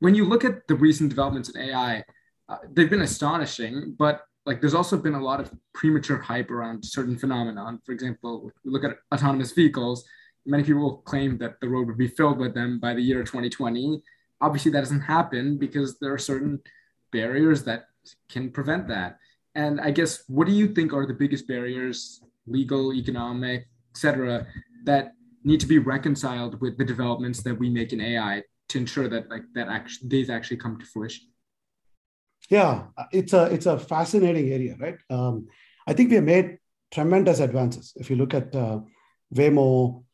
When 0.00 0.14
you 0.14 0.24
look 0.24 0.44
at 0.44 0.66
the 0.68 0.74
recent 0.74 1.10
developments 1.10 1.48
in 1.50 1.60
AI, 1.60 2.04
uh, 2.48 2.58
they've 2.72 2.90
been 2.90 3.02
astonishing, 3.02 3.94
but 3.98 4.22
like 4.46 4.60
there's 4.60 4.74
also 4.74 4.96
been 4.96 5.14
a 5.14 5.22
lot 5.22 5.40
of 5.40 5.50
premature 5.72 6.18
hype 6.18 6.50
around 6.50 6.84
certain 6.84 7.16
phenomenon. 7.16 7.80
For 7.84 7.92
example, 7.92 8.50
we 8.64 8.70
look 8.70 8.84
at 8.84 8.98
autonomous 9.12 9.52
vehicles. 9.52 10.04
Many 10.44 10.62
people 10.62 10.98
claim 11.06 11.38
that 11.38 11.60
the 11.60 11.68
road 11.68 11.86
would 11.86 11.96
be 11.96 12.08
filled 12.08 12.38
with 12.38 12.54
them 12.54 12.78
by 12.78 12.92
the 12.94 13.02
year 13.02 13.24
2020 13.24 14.02
obviously 14.44 14.70
that 14.70 14.80
doesn't 14.80 15.00
happen 15.00 15.56
because 15.56 15.98
there 15.98 16.12
are 16.12 16.18
certain 16.18 16.60
barriers 17.12 17.64
that 17.64 17.86
can 18.28 18.50
prevent 18.50 18.86
that 18.88 19.18
and 19.54 19.80
i 19.80 19.90
guess 19.90 20.24
what 20.28 20.46
do 20.46 20.52
you 20.52 20.68
think 20.68 20.92
are 20.92 21.06
the 21.06 21.14
biggest 21.14 21.48
barriers 21.48 22.22
legal 22.46 22.92
economic 22.92 23.66
etc 23.92 24.46
that 24.84 25.12
need 25.44 25.60
to 25.60 25.66
be 25.66 25.78
reconciled 25.78 26.60
with 26.60 26.76
the 26.76 26.84
developments 26.84 27.42
that 27.42 27.58
we 27.58 27.70
make 27.70 27.92
in 27.92 28.00
ai 28.00 28.42
to 28.68 28.78
ensure 28.78 29.08
that 29.08 29.30
like 29.30 29.44
that 29.54 29.68
actually 29.68 30.08
these 30.08 30.28
actually 30.28 30.56
come 30.56 30.78
to 30.78 30.86
fruition 30.86 31.26
yeah 32.50 32.84
it's 33.12 33.32
a 33.32 33.44
it's 33.46 33.66
a 33.66 33.78
fascinating 33.78 34.52
area 34.52 34.76
right 34.78 34.98
um, 35.10 35.46
i 35.86 35.92
think 35.92 36.10
we 36.10 36.16
have 36.16 36.24
made 36.24 36.58
tremendous 36.92 37.40
advances 37.40 37.92
if 37.96 38.10
you 38.10 38.16
look 38.16 38.34
at 38.34 38.54
uh, 38.54 38.78
waymo 39.34 40.04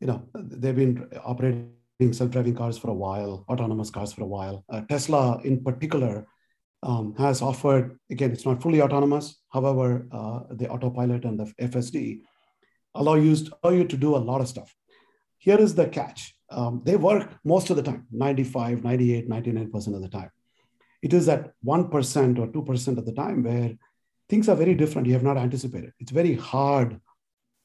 you 0.00 0.06
know 0.06 0.22
they've 0.34 0.76
been 0.76 1.08
operating 1.24 1.72
self-driving 2.12 2.54
cars 2.54 2.78
for 2.78 2.90
a 2.90 2.94
while, 2.94 3.44
autonomous 3.48 3.90
cars 3.90 4.12
for 4.12 4.22
a 4.22 4.26
while. 4.26 4.64
Uh, 4.68 4.82
Tesla, 4.82 5.40
in 5.42 5.62
particular, 5.62 6.26
um, 6.84 7.14
has 7.18 7.42
offered 7.42 7.98
again. 8.10 8.30
It's 8.30 8.46
not 8.46 8.62
fully 8.62 8.80
autonomous. 8.80 9.36
However, 9.52 10.06
uh, 10.12 10.40
the 10.50 10.68
autopilot 10.68 11.24
and 11.24 11.40
the 11.40 11.52
FSD 11.60 12.20
allow 12.94 13.14
you 13.14 13.36
allow 13.62 13.74
you 13.74 13.84
to 13.84 13.96
do 13.96 14.14
a 14.14 14.24
lot 14.30 14.40
of 14.40 14.48
stuff. 14.48 14.72
Here 15.38 15.58
is 15.58 15.74
the 15.74 15.88
catch: 15.88 16.36
um, 16.50 16.82
they 16.84 16.96
work 16.96 17.34
most 17.44 17.70
of 17.70 17.76
the 17.76 17.82
time, 17.82 18.06
95, 18.12 18.84
98, 18.84 19.28
99 19.28 19.70
percent 19.72 19.96
of 19.96 20.02
the 20.02 20.08
time. 20.08 20.30
It 21.02 21.12
is 21.12 21.28
at 21.28 21.52
one 21.62 21.88
percent 21.88 22.38
or 22.38 22.48
two 22.48 22.62
percent 22.62 22.98
of 22.98 23.06
the 23.06 23.12
time 23.12 23.42
where 23.42 23.72
things 24.28 24.48
are 24.48 24.56
very 24.56 24.74
different. 24.74 25.06
You 25.06 25.14
have 25.14 25.22
not 25.22 25.36
anticipated. 25.36 25.92
It's 26.00 26.10
very 26.10 26.34
hard 26.34 27.00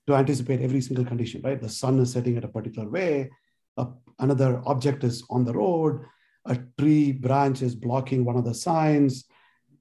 to 0.08 0.16
anticipate 0.16 0.62
every 0.62 0.82
single 0.82 1.06
condition, 1.06 1.42
right? 1.44 1.62
The 1.62 1.70
sun 1.70 2.00
is 2.00 2.12
setting 2.12 2.38
at 2.38 2.44
a 2.44 2.50
particular 2.50 2.90
way, 2.90 3.32
a, 3.78 3.88
another 4.20 4.62
object 4.66 5.04
is 5.04 5.24
on 5.30 5.46
the 5.46 5.54
road, 5.54 6.04
a 6.46 6.60
tree 6.78 7.12
branch 7.12 7.62
is 7.62 7.74
blocking 7.74 8.26
one 8.26 8.36
of 8.36 8.44
the 8.44 8.54
signs, 8.54 9.26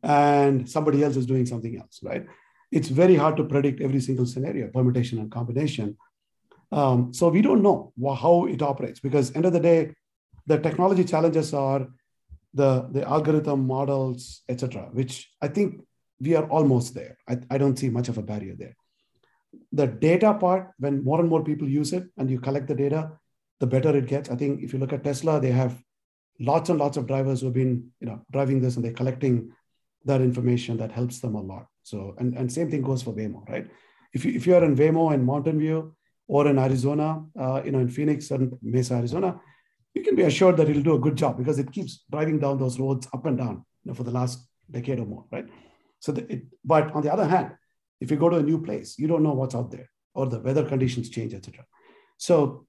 and 0.02 0.68
somebody 0.68 1.02
else 1.02 1.16
is 1.16 1.26
doing 1.26 1.44
something 1.44 1.76
else, 1.76 2.00
right? 2.02 2.24
It's 2.70 2.88
very 2.88 3.16
hard 3.16 3.36
to 3.36 3.44
predict 3.44 3.80
every 3.80 4.00
single 4.00 4.26
scenario, 4.26 4.68
permutation 4.68 5.18
and 5.18 5.30
combination. 5.30 5.96
Um, 6.70 7.12
so 7.12 7.28
we 7.28 7.42
don't 7.42 7.62
know 7.62 7.92
how 8.16 8.46
it 8.46 8.62
operates 8.62 9.00
because 9.00 9.34
end 9.34 9.44
of 9.44 9.52
the 9.52 9.60
day, 9.60 9.94
the 10.46 10.58
technology 10.58 11.04
challenges 11.04 11.52
are 11.52 11.86
the, 12.54 12.88
the 12.90 13.06
algorithm 13.06 13.66
models, 13.66 14.42
etc., 14.48 14.88
which 14.92 15.30
I 15.40 15.48
think 15.48 15.82
we 16.20 16.36
are 16.36 16.44
almost 16.44 16.94
there. 16.94 17.18
I, 17.28 17.38
I 17.50 17.58
don't 17.58 17.78
see 17.78 17.90
much 17.90 18.08
of 18.08 18.18
a 18.18 18.22
barrier 18.22 18.54
there. 18.56 18.76
The 19.72 19.86
data 19.86 20.34
part, 20.34 20.70
when 20.78 21.02
more 21.02 21.20
and 21.20 21.28
more 21.28 21.42
people 21.42 21.68
use 21.68 21.92
it 21.92 22.04
and 22.16 22.30
you 22.30 22.40
collect 22.40 22.68
the 22.68 22.74
data, 22.74 23.12
the 23.60 23.66
better 23.66 23.96
it 23.96 24.06
gets. 24.06 24.30
I 24.30 24.36
think 24.36 24.62
if 24.62 24.72
you 24.72 24.78
look 24.78 24.92
at 24.92 25.04
Tesla, 25.04 25.40
they 25.40 25.50
have 25.50 25.80
lots 26.40 26.70
and 26.70 26.78
lots 26.78 26.96
of 26.96 27.06
drivers 27.06 27.40
who 27.40 27.46
have 27.46 27.54
been 27.54 27.90
you 28.00 28.06
know 28.06 28.24
driving 28.32 28.60
this 28.60 28.76
and 28.76 28.84
they're 28.84 28.92
collecting 28.92 29.52
that 30.04 30.20
information 30.20 30.76
that 30.78 30.90
helps 30.90 31.20
them 31.20 31.34
a 31.34 31.40
lot. 31.40 31.66
So 31.82 32.14
and, 32.18 32.36
and 32.36 32.52
same 32.52 32.70
thing 32.70 32.82
goes 32.82 33.02
for 33.02 33.12
Waymo, 33.12 33.48
right? 33.48 33.68
If 34.12 34.24
you 34.24 34.32
if 34.32 34.46
you 34.46 34.54
are 34.56 34.64
in 34.64 34.76
Waymo 34.76 35.14
in 35.14 35.24
Mountain 35.24 35.58
View 35.58 35.94
or 36.26 36.46
in 36.48 36.58
Arizona, 36.58 37.24
uh, 37.38 37.62
you 37.64 37.72
know 37.72 37.78
in 37.78 37.88
Phoenix 37.88 38.30
and 38.30 38.52
Mesa, 38.62 38.94
Arizona, 38.94 39.40
you 39.94 40.02
can 40.02 40.16
be 40.16 40.22
assured 40.22 40.56
that 40.56 40.68
it'll 40.68 40.82
do 40.82 40.94
a 40.94 40.98
good 40.98 41.16
job 41.16 41.36
because 41.36 41.58
it 41.58 41.72
keeps 41.72 42.04
driving 42.10 42.38
down 42.38 42.58
those 42.58 42.78
roads 42.78 43.06
up 43.12 43.26
and 43.26 43.38
down 43.38 43.64
you 43.84 43.90
know, 43.90 43.94
for 43.94 44.04
the 44.04 44.10
last 44.10 44.46
decade 44.70 44.98
or 44.98 45.06
more, 45.06 45.24
right? 45.30 45.46
So, 46.00 46.12
it, 46.12 46.44
but 46.64 46.92
on 46.94 47.02
the 47.02 47.12
other 47.12 47.26
hand, 47.26 47.52
if 48.00 48.10
you 48.10 48.16
go 48.16 48.28
to 48.28 48.36
a 48.36 48.42
new 48.42 48.60
place, 48.60 48.98
you 48.98 49.06
don't 49.06 49.22
know 49.22 49.34
what's 49.34 49.54
out 49.54 49.70
there 49.70 49.90
or 50.14 50.26
the 50.26 50.40
weather 50.40 50.64
conditions 50.64 51.10
change, 51.10 51.34
etc. 51.34 51.64
So, 52.16 52.66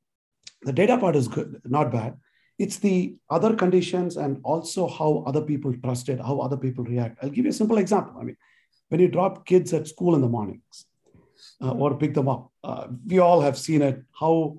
the 0.62 0.74
data 0.74 0.98
part 0.98 1.16
is 1.16 1.28
good, 1.28 1.62
not 1.66 1.92
bad. 1.92 2.18
It's 2.60 2.78
the 2.78 3.18
other 3.30 3.56
conditions 3.56 4.16
and 4.18 4.40
also 4.44 4.88
how 4.88 5.24
other 5.26 5.42
people 5.42 5.74
trust 5.84 6.10
it, 6.10 6.20
how 6.20 6.40
other 6.40 6.58
people 6.58 6.84
react. 6.84 7.18
I'll 7.22 7.30
give 7.30 7.46
you 7.46 7.52
a 7.52 7.54
simple 7.54 7.78
example. 7.78 8.16
I 8.20 8.24
mean, 8.24 8.38
when 8.90 9.02
you 9.02 9.08
drop 9.08 9.46
kids 9.46 9.74
at 9.74 9.88
school 9.88 10.16
in 10.16 10.22
the 10.22 10.30
mornings 10.30 10.86
uh, 11.62 11.72
or 11.72 11.98
pick 11.98 12.14
them 12.14 12.30
up, 12.30 12.52
uh, 12.64 12.88
we 13.08 13.20
all 13.20 13.42
have 13.42 13.58
seen 13.58 13.82
it. 13.82 14.04
How 14.18 14.58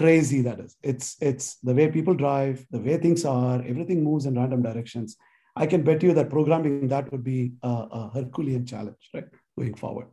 crazy 0.00 0.40
that 0.46 0.58
is. 0.64 0.72
It's 0.90 1.08
it's 1.28 1.46
the 1.68 1.74
way 1.78 1.86
people 1.96 2.14
drive, 2.24 2.56
the 2.74 2.82
way 2.86 2.96
things 2.98 3.24
are, 3.24 3.58
everything 3.72 4.04
moves 4.08 4.26
in 4.28 4.38
random 4.40 4.62
directions. 4.68 5.16
I 5.62 5.66
can 5.72 5.82
bet 5.88 6.04
you 6.04 6.12
that 6.14 6.30
programming 6.36 6.88
that 6.94 7.10
would 7.10 7.24
be 7.24 7.40
a, 7.62 7.74
a 7.98 8.10
Herculean 8.14 8.64
challenge, 8.72 9.02
right, 9.14 9.28
going 9.58 9.74
forward. 9.74 10.08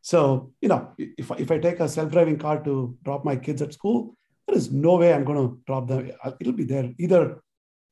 So, 0.00 0.20
you 0.62 0.68
know, 0.72 0.80
if, 0.96 1.30
if 1.44 1.50
I 1.54 1.58
take 1.58 1.80
a 1.80 1.88
self-driving 1.96 2.38
car 2.38 2.56
to 2.64 2.96
drop 3.06 3.22
my 3.30 3.36
kids 3.36 3.60
at 3.60 3.74
school, 3.74 4.16
there 4.46 4.56
is 4.56 4.70
no 4.86 4.96
way 4.96 5.12
I'm 5.12 5.26
going 5.30 5.42
to 5.44 5.60
drop 5.66 5.88
them. 5.88 6.10
It'll 6.40 6.60
be 6.62 6.64
there. 6.64 6.86
Either 6.98 7.22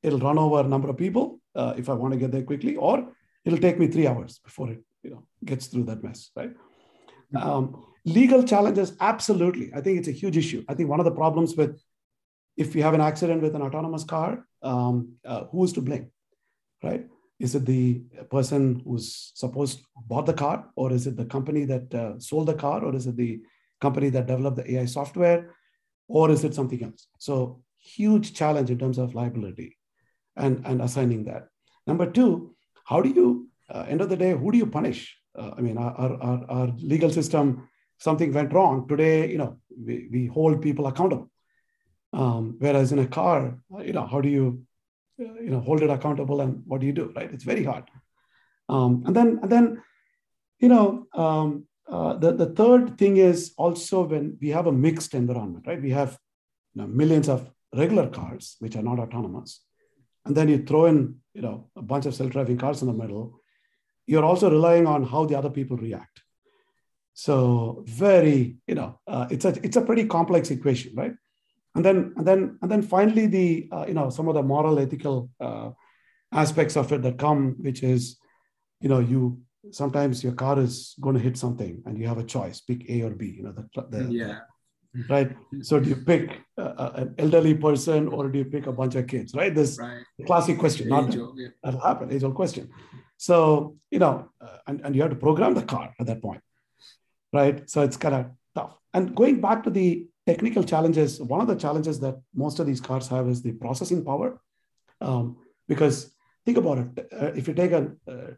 it'll 0.01 0.25
run 0.27 0.39
over 0.39 0.61
a 0.61 0.71
number 0.73 0.89
of 0.89 0.97
people 0.97 1.25
uh, 1.55 1.73
if 1.77 1.87
I 1.89 1.93
want 1.93 2.13
to 2.13 2.19
get 2.19 2.31
there 2.31 2.47
quickly, 2.51 2.75
or 2.75 2.95
it'll 3.45 3.59
take 3.59 3.77
me 3.77 3.87
three 3.87 4.07
hours 4.07 4.39
before 4.43 4.71
it, 4.71 4.81
you 5.03 5.11
know, 5.11 5.23
gets 5.45 5.67
through 5.67 5.85
that 5.89 6.03
mess, 6.03 6.31
right? 6.35 6.53
Um, 7.35 7.85
legal 8.07 8.41
challenges, 8.43 8.93
absolutely. 9.01 9.71
I 9.75 9.81
think 9.81 9.99
it's 9.99 10.07
a 10.07 10.19
huge 10.23 10.37
issue. 10.37 10.63
I 10.69 10.73
think 10.73 10.89
one 10.89 10.99
of 10.99 11.05
the 11.05 11.11
problems 11.11 11.55
with 11.55 11.81
if 12.55 12.75
you 12.75 12.81
have 12.81 12.95
an 12.95 13.01
accident 13.01 13.41
with 13.41 13.55
an 13.55 13.61
autonomous 13.61 14.03
car, 14.03 14.45
um, 14.63 15.13
uh, 15.23 15.43
who 15.51 15.63
is 15.63 15.73
to 15.73 15.81
blame, 15.81 16.11
right? 16.81 17.05
Is 17.39 17.53
it 17.53 17.65
the 17.67 18.01
person 18.31 18.81
who's 18.83 19.31
supposed 19.35 19.79
to 19.79 19.85
bought 20.07 20.25
the 20.25 20.33
car, 20.33 20.65
or 20.75 20.91
is 20.91 21.05
it 21.05 21.15
the 21.15 21.25
company 21.25 21.65
that 21.65 21.93
uh, 21.93 22.19
sold 22.19 22.47
the 22.47 22.55
car, 22.55 22.83
or 22.83 22.95
is 22.95 23.05
it 23.05 23.15
the 23.15 23.41
company 23.79 24.09
that 24.09 24.25
developed 24.25 24.57
the 24.57 24.71
AI 24.73 24.85
software, 24.85 25.53
or 26.07 26.31
is 26.31 26.43
it 26.43 26.55
something 26.55 26.83
else? 26.83 27.07
So 27.19 27.61
huge 27.77 28.33
challenge 28.33 28.71
in 28.71 28.79
terms 28.79 28.97
of 28.97 29.13
liability 29.13 29.77
and, 30.35 30.65
and 30.65 30.81
assigning 30.81 31.25
that. 31.25 31.49
Number 31.85 32.09
two, 32.09 32.55
how 32.85 33.01
do 33.01 33.09
you, 33.09 33.49
uh, 33.69 33.85
end 33.87 34.01
of 34.01 34.09
the 34.09 34.17
day, 34.17 34.31
who 34.31 34.51
do 34.51 34.57
you 34.57 34.65
punish? 34.65 35.15
Uh, 35.37 35.51
I 35.55 35.61
mean, 35.61 35.77
our, 35.77 35.93
our, 35.95 36.45
our 36.49 36.67
legal 36.79 37.11
system 37.11 37.69
something 37.97 38.33
went 38.33 38.53
wrong 38.53 38.87
today 38.87 39.29
you 39.31 39.37
know 39.37 39.57
we, 39.85 40.07
we 40.11 40.25
hold 40.27 40.61
people 40.61 40.87
accountable. 40.87 41.29
Um, 42.13 42.55
whereas 42.59 42.91
in 42.91 42.99
a 42.99 43.07
car 43.07 43.57
you 43.83 43.93
know 43.93 44.05
how 44.05 44.21
do 44.21 44.29
you 44.29 44.63
you 45.17 45.49
know 45.49 45.59
hold 45.59 45.81
it 45.81 45.89
accountable 45.89 46.41
and 46.41 46.63
what 46.65 46.81
do 46.81 46.87
you 46.87 46.93
do 46.93 47.11
right? 47.15 47.31
It's 47.31 47.43
very 47.43 47.63
hard. 47.63 47.85
Um, 48.69 49.03
and 49.05 49.15
then 49.15 49.39
and 49.41 49.51
then 49.51 49.83
you 50.59 50.69
know 50.69 51.07
um, 51.13 51.65
uh, 51.89 52.13
the, 52.13 52.33
the 52.33 52.47
third 52.47 52.97
thing 52.97 53.17
is 53.17 53.53
also 53.57 54.03
when 54.03 54.37
we 54.41 54.49
have 54.49 54.67
a 54.67 54.71
mixed 54.71 55.13
environment 55.13 55.65
right? 55.67 55.81
We 55.81 55.91
have 55.91 56.17
you 56.73 56.81
know, 56.81 56.87
millions 56.87 57.29
of 57.29 57.49
regular 57.75 58.07
cars 58.09 58.55
which 58.59 58.75
are 58.75 58.83
not 58.83 58.99
autonomous. 58.99 59.61
And 60.25 60.35
then 60.35 60.49
you 60.49 60.63
throw 60.63 60.85
in 60.85 61.15
you 61.33 61.41
know 61.41 61.69
a 61.75 61.81
bunch 61.81 62.05
of 62.05 62.15
self-driving 62.15 62.57
cars 62.57 62.81
in 62.81 62.87
the 62.87 62.93
middle. 62.93 63.41
You're 64.05 64.25
also 64.25 64.49
relying 64.49 64.87
on 64.87 65.03
how 65.03 65.25
the 65.25 65.37
other 65.37 65.49
people 65.49 65.75
react 65.75 66.21
so 67.17 67.83
very, 67.87 68.57
you 68.67 68.75
know, 68.75 68.99
uh, 69.07 69.25
it's 69.31 69.43
a 69.43 69.49
it's 69.63 69.75
a 69.75 69.81
pretty 69.81 70.05
complex 70.05 70.51
equation, 70.51 70.93
right? 70.93 71.15
And 71.73 71.83
then 71.83 72.13
and 72.15 72.27
then 72.27 72.59
and 72.61 72.69
then 72.69 72.83
finally 72.83 73.25
the 73.25 73.67
uh, 73.71 73.85
you 73.87 73.95
know 73.95 74.11
some 74.11 74.27
of 74.27 74.35
the 74.35 74.43
moral 74.43 74.77
ethical 74.77 75.31
uh, 75.39 75.71
aspects 76.31 76.77
of 76.77 76.91
it 76.91 77.01
that 77.01 77.17
come, 77.17 77.55
which 77.57 77.81
is, 77.81 78.17
you 78.81 78.87
know, 78.87 78.99
you 78.99 79.41
sometimes 79.71 80.23
your 80.23 80.33
car 80.33 80.59
is 80.59 80.93
going 81.01 81.15
to 81.15 81.19
hit 81.19 81.37
something 81.37 81.81
and 81.87 81.97
you 81.97 82.07
have 82.07 82.19
a 82.19 82.23
choice, 82.23 82.61
pick 82.61 82.87
A 82.87 83.01
or 83.01 83.09
B. 83.09 83.33
You 83.35 83.43
know, 83.45 83.51
the, 83.51 83.65
the 83.89 84.13
yeah. 84.13 84.39
Right. 85.09 85.35
So 85.63 85.79
do 85.79 85.89
you 85.89 85.95
pick 85.95 86.39
uh, 86.55 86.91
an 86.93 87.15
elderly 87.17 87.55
person 87.55 88.09
or 88.09 88.29
do 88.29 88.37
you 88.37 88.45
pick 88.45 88.67
a 88.67 88.71
bunch 88.71 88.93
of 88.93 89.07
kids? 89.07 89.33
Right. 89.33 89.55
This 89.55 89.79
right. 89.79 90.03
classic 90.27 90.59
question. 90.59 90.89
Not 90.89 91.09
age 91.09 91.19
yeah. 91.35 91.47
that'll 91.63 91.81
happen. 91.81 92.11
Age 92.11 92.23
old 92.23 92.35
question. 92.35 92.69
So 93.17 93.77
you 93.89 93.97
know, 93.97 94.29
uh, 94.39 94.57
and, 94.67 94.81
and 94.81 94.95
you 94.95 95.01
have 95.01 95.09
to 95.09 95.17
program 95.17 95.55
the 95.55 95.63
car 95.63 95.95
at 95.99 96.05
that 96.05 96.21
point 96.21 96.41
right? 97.37 97.69
So 97.69 97.77
it's 97.87 97.97
kind 98.05 98.15
of 98.15 98.25
tough. 98.55 98.73
And 98.93 99.15
going 99.15 99.39
back 99.47 99.63
to 99.63 99.69
the 99.69 100.07
technical 100.25 100.63
challenges, 100.63 101.21
one 101.21 101.41
of 101.41 101.47
the 101.47 101.55
challenges 101.65 101.99
that 102.05 102.15
most 102.43 102.59
of 102.59 102.65
these 102.67 102.81
cars 102.81 103.07
have 103.07 103.27
is 103.33 103.41
the 103.41 103.53
processing 103.53 104.03
power. 104.03 104.41
Um, 104.99 105.37
because 105.67 105.95
think 106.45 106.57
about 106.57 106.77
it, 106.79 106.89
uh, 107.21 107.31
if 107.39 107.47
you 107.47 107.53
take 107.53 107.71
a, 107.71 107.83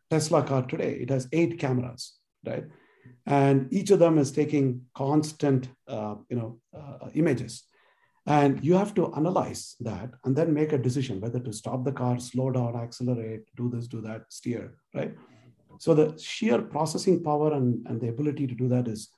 Tesla 0.10 0.44
car 0.44 0.64
today, 0.74 0.94
it 1.04 1.10
has 1.10 1.28
eight 1.32 1.54
cameras, 1.64 2.04
right? 2.46 2.66
And 3.26 3.58
each 3.72 3.90
of 3.92 4.00
them 4.00 4.18
is 4.18 4.32
taking 4.32 4.66
constant, 4.96 5.70
uh, 5.88 6.16
you 6.30 6.38
know, 6.40 6.60
uh, 6.80 7.10
images. 7.14 7.54
And 8.26 8.64
you 8.64 8.76
have 8.76 8.94
to 8.96 9.14
analyze 9.16 9.76
that 9.80 10.10
and 10.24 10.36
then 10.36 10.54
make 10.54 10.74
a 10.74 10.84
decision 10.88 11.22
whether 11.22 11.40
to 11.40 11.54
stop 11.62 11.84
the 11.84 11.92
car, 12.02 12.20
slow 12.20 12.52
down, 12.52 12.76
accelerate, 12.76 13.44
do 13.56 13.70
this, 13.74 13.88
do 13.88 14.02
that, 14.02 14.22
steer, 14.30 14.66
right? 14.94 15.14
So 15.80 15.94
the 15.96 16.18
sheer 16.20 16.62
processing 16.62 17.24
power 17.24 17.54
and, 17.54 17.86
and 17.88 18.00
the 18.00 18.10
ability 18.10 18.46
to 18.48 18.54
do 18.54 18.68
that 18.68 18.88
is 18.88 19.10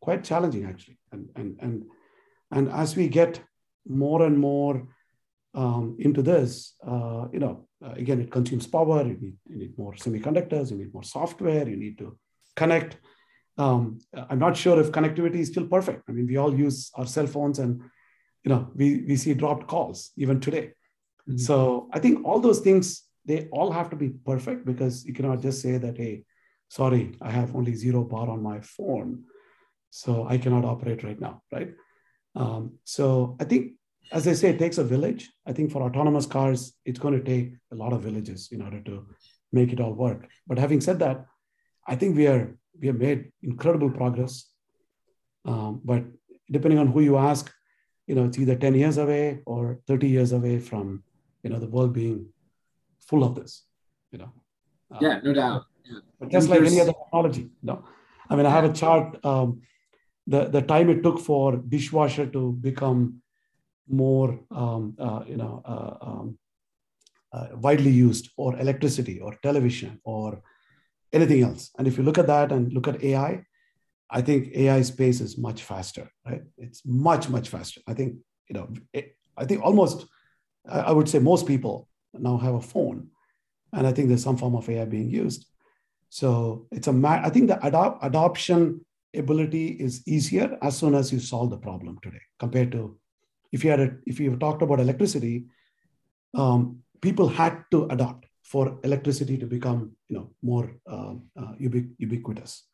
quite 0.00 0.24
challenging 0.24 0.64
actually. 0.66 0.98
And, 1.12 1.30
and, 1.36 1.56
and, 1.60 1.84
and 2.50 2.68
as 2.70 2.96
we 2.96 3.08
get 3.08 3.40
more 3.86 4.26
and 4.26 4.36
more 4.38 4.88
um, 5.54 5.96
into 5.98 6.20
this, 6.20 6.74
uh, 6.86 7.26
you 7.32 7.38
know, 7.38 7.68
uh, 7.84 7.92
again, 7.92 8.20
it 8.20 8.30
consumes 8.30 8.66
power. 8.66 9.06
You 9.06 9.16
need, 9.20 9.36
you 9.46 9.56
need 9.56 9.78
more 9.78 9.94
semiconductors, 9.94 10.70
you 10.70 10.76
need 10.76 10.92
more 10.92 11.04
software, 11.04 11.68
you 11.68 11.76
need 11.76 11.96
to 11.98 12.18
connect. 12.56 12.98
Um, 13.56 14.00
I'm 14.28 14.40
not 14.40 14.56
sure 14.56 14.80
if 14.80 14.92
connectivity 14.92 15.36
is 15.36 15.48
still 15.48 15.66
perfect. 15.66 16.02
I 16.08 16.12
mean, 16.12 16.26
we 16.26 16.36
all 16.36 16.54
use 16.54 16.90
our 16.94 17.06
cell 17.06 17.26
phones 17.26 17.58
and, 17.60 17.80
you 18.44 18.50
know, 18.50 18.70
we, 18.74 19.04
we 19.06 19.16
see 19.16 19.34
dropped 19.34 19.68
calls 19.68 20.10
even 20.16 20.40
today. 20.40 20.72
Mm-hmm. 21.28 21.38
So 21.38 21.88
I 21.92 21.98
think 22.00 22.24
all 22.24 22.40
those 22.40 22.60
things 22.60 23.07
they 23.28 23.46
all 23.52 23.70
have 23.70 23.90
to 23.90 23.96
be 23.96 24.08
perfect 24.08 24.64
because 24.64 25.04
you 25.04 25.12
cannot 25.12 25.42
just 25.42 25.60
say 25.60 25.76
that, 25.76 25.96
hey, 25.98 26.24
sorry, 26.68 27.14
I 27.20 27.30
have 27.30 27.54
only 27.54 27.74
zero 27.74 28.02
bar 28.02 28.28
on 28.28 28.42
my 28.42 28.60
phone, 28.60 29.24
so 29.90 30.26
I 30.26 30.38
cannot 30.38 30.64
operate 30.64 31.04
right 31.04 31.20
now, 31.20 31.42
right? 31.52 31.70
Um, 32.34 32.78
so 32.84 33.36
I 33.38 33.44
think, 33.44 33.72
as 34.10 34.26
I 34.26 34.32
say, 34.32 34.48
it 34.50 34.58
takes 34.58 34.78
a 34.78 34.84
village. 34.84 35.30
I 35.46 35.52
think 35.52 35.70
for 35.70 35.82
autonomous 35.82 36.24
cars, 36.24 36.72
it's 36.86 36.98
going 36.98 37.16
to 37.18 37.24
take 37.32 37.52
a 37.70 37.76
lot 37.76 37.92
of 37.92 38.02
villages 38.02 38.48
in 38.50 38.62
order 38.62 38.80
to 38.80 39.06
make 39.52 39.72
it 39.74 39.80
all 39.80 39.92
work. 39.92 40.26
But 40.46 40.58
having 40.58 40.80
said 40.80 40.98
that, 41.00 41.26
I 41.86 41.96
think 41.96 42.16
we 42.16 42.26
are 42.26 42.56
we 42.80 42.86
have 42.86 42.96
made 42.96 43.32
incredible 43.42 43.90
progress. 43.90 44.46
Um, 45.44 45.80
but 45.84 46.04
depending 46.50 46.78
on 46.78 46.88
who 46.88 47.00
you 47.00 47.16
ask, 47.18 47.52
you 48.06 48.14
know, 48.14 48.24
it's 48.24 48.38
either 48.38 48.56
10 48.56 48.74
years 48.74 48.98
away 48.98 49.42
or 49.44 49.80
30 49.86 50.08
years 50.08 50.32
away 50.32 50.58
from, 50.60 51.02
you 51.42 51.50
know, 51.50 51.58
the 51.58 51.68
world 51.68 51.92
being 51.92 52.28
full 53.08 53.24
of 53.24 53.34
this, 53.34 53.64
you 54.12 54.18
know. 54.18 54.32
Uh, 54.92 54.98
yeah, 55.00 55.20
no 55.22 55.32
doubt. 55.32 55.64
Yeah. 55.84 56.28
Just 56.28 56.48
like 56.48 56.62
any 56.62 56.80
other 56.80 56.92
technology, 56.92 57.42
you 57.42 57.66
know. 57.70 57.84
I 58.30 58.36
mean, 58.36 58.46
I 58.46 58.50
have 58.50 58.64
a 58.64 58.72
chart. 58.72 59.24
Um, 59.24 59.62
the 60.26 60.44
the 60.56 60.62
time 60.62 60.90
it 60.90 61.02
took 61.02 61.18
for 61.18 61.56
dishwasher 61.56 62.26
to 62.26 62.52
become 62.52 63.22
more, 63.88 64.38
um, 64.50 64.94
uh, 64.98 65.22
you 65.26 65.36
know, 65.36 65.62
uh, 65.64 65.94
um, 66.08 66.38
uh, 67.32 67.48
widely 67.54 67.90
used, 67.90 68.30
or 68.36 68.58
electricity, 68.58 69.20
or 69.20 69.36
television, 69.42 70.00
or 70.04 70.42
anything 71.12 71.42
else. 71.42 71.70
And 71.78 71.86
if 71.86 71.96
you 71.96 72.04
look 72.04 72.18
at 72.18 72.26
that 72.26 72.52
and 72.52 72.72
look 72.72 72.88
at 72.88 73.02
AI, 73.02 73.44
I 74.10 74.22
think 74.22 74.54
AI 74.54 74.82
space 74.82 75.20
is 75.20 75.38
much 75.38 75.62
faster, 75.62 76.10
right? 76.26 76.42
It's 76.56 76.82
much, 76.84 77.28
much 77.28 77.48
faster. 77.48 77.80
I 77.86 77.94
think, 77.94 78.16
you 78.48 78.54
know, 78.54 78.68
it, 78.92 79.16
I 79.36 79.44
think 79.44 79.62
almost, 79.62 80.06
I 80.68 80.92
would 80.92 81.08
say 81.08 81.18
most 81.18 81.46
people 81.46 81.88
now 82.20 82.36
have 82.38 82.54
a 82.54 82.60
phone. 82.60 83.08
And 83.72 83.86
I 83.86 83.92
think 83.92 84.08
there's 84.08 84.22
some 84.22 84.36
form 84.36 84.54
of 84.56 84.68
AI 84.68 84.84
being 84.84 85.10
used. 85.10 85.46
So 86.08 86.66
it's 86.70 86.86
a, 86.86 86.92
ma- 86.92 87.20
I 87.22 87.30
think 87.30 87.48
the 87.48 87.56
adop- 87.56 87.98
adoption 88.02 88.84
ability 89.14 89.68
is 89.68 90.02
easier 90.06 90.56
as 90.62 90.76
soon 90.76 90.94
as 90.94 91.12
you 91.12 91.20
solve 91.20 91.50
the 91.50 91.58
problem 91.58 91.98
today 92.02 92.20
compared 92.38 92.72
to 92.72 92.98
if 93.52 93.64
you 93.64 93.70
had 93.70 93.80
a, 93.80 93.90
if 94.06 94.20
you 94.20 94.36
talked 94.36 94.62
about 94.62 94.80
electricity, 94.80 95.46
um, 96.34 96.80
people 97.00 97.28
had 97.28 97.64
to 97.70 97.86
adopt 97.86 98.26
for 98.42 98.78
electricity 98.84 99.36
to 99.38 99.46
become 99.46 99.92
you 100.08 100.16
know 100.16 100.30
more 100.42 100.70
uh, 100.86 101.14
uh, 101.38 101.52
ubiqu- 101.60 101.94
ubiquitous. 101.98 102.64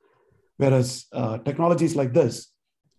Whereas 0.56 1.06
uh, 1.12 1.38
technologies 1.38 1.96
like 1.96 2.12
this, 2.12 2.52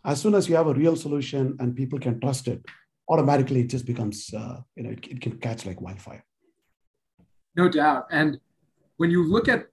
as 0.04 0.22
soon 0.22 0.36
as 0.36 0.50
you 0.50 0.56
have 0.56 0.68
a 0.68 0.74
real 0.74 0.96
solution 0.96 1.56
and 1.60 1.76
people 1.76 2.00
can 2.00 2.20
trust 2.20 2.48
it, 2.48 2.64
automatically 3.10 3.62
it 3.62 3.70
just 3.70 3.86
becomes 3.86 4.34
uh, 4.34 4.60
you 4.76 4.84
know 4.84 4.92
it, 4.92 5.08
it 5.08 5.22
can 5.22 5.38
catch 5.38 5.66
like 5.66 5.82
wildfire. 5.82 6.24
No 7.56 7.70
doubt. 7.70 8.08
And 8.12 8.40
when 8.98 9.12
you 9.12 9.24
look 9.24 9.48
at 9.48 9.68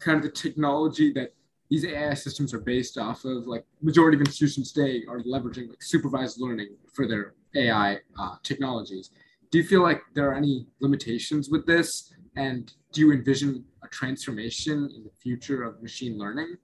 kind 0.00 0.16
of 0.18 0.22
the 0.22 0.30
technology 0.30 1.12
that 1.12 1.32
these 1.70 1.84
AI 1.86 2.14
systems 2.14 2.52
are 2.52 2.60
based 2.60 2.98
off 2.98 3.24
of, 3.24 3.46
like 3.46 3.64
majority 3.80 4.16
of 4.16 4.20
institutions 4.20 4.72
today 4.72 5.04
are 5.08 5.20
leveraging 5.20 5.68
like 5.68 5.82
supervised 5.82 6.38
learning 6.40 6.76
for 6.92 7.06
their 7.06 7.34
AI 7.54 7.98
uh, 8.18 8.34
technologies. 8.42 9.10
Do 9.50 9.58
you 9.58 9.64
feel 9.64 9.82
like 9.82 10.02
there 10.14 10.30
are 10.30 10.34
any 10.34 10.66
limitations 10.80 11.48
with 11.48 11.66
this? 11.66 12.12
And 12.36 12.72
do 12.92 13.00
you 13.00 13.12
envision 13.12 13.64
a 13.82 13.88
transformation 13.88 14.90
in 14.94 15.04
the 15.04 15.10
future 15.18 15.62
of 15.62 15.82
machine 15.82 16.18
learning? 16.18 16.56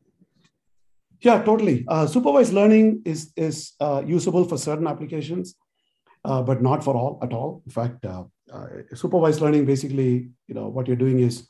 Yeah, 1.20 1.42
totally. 1.42 1.84
Uh, 1.88 2.06
supervised 2.06 2.52
learning 2.52 3.02
is 3.04 3.32
is 3.36 3.72
uh, 3.80 4.02
usable 4.06 4.44
for 4.44 4.56
certain 4.56 4.86
applications, 4.86 5.56
uh, 6.24 6.42
but 6.42 6.62
not 6.62 6.84
for 6.84 6.94
all 6.94 7.18
at 7.22 7.32
all. 7.32 7.62
In 7.66 7.72
fact, 7.72 8.04
uh, 8.52 8.94
supervised 8.94 9.40
learning 9.40 9.64
basically, 9.64 10.30
you 10.46 10.54
know, 10.54 10.68
what 10.68 10.86
you're 10.86 10.96
doing 10.96 11.20
is 11.20 11.46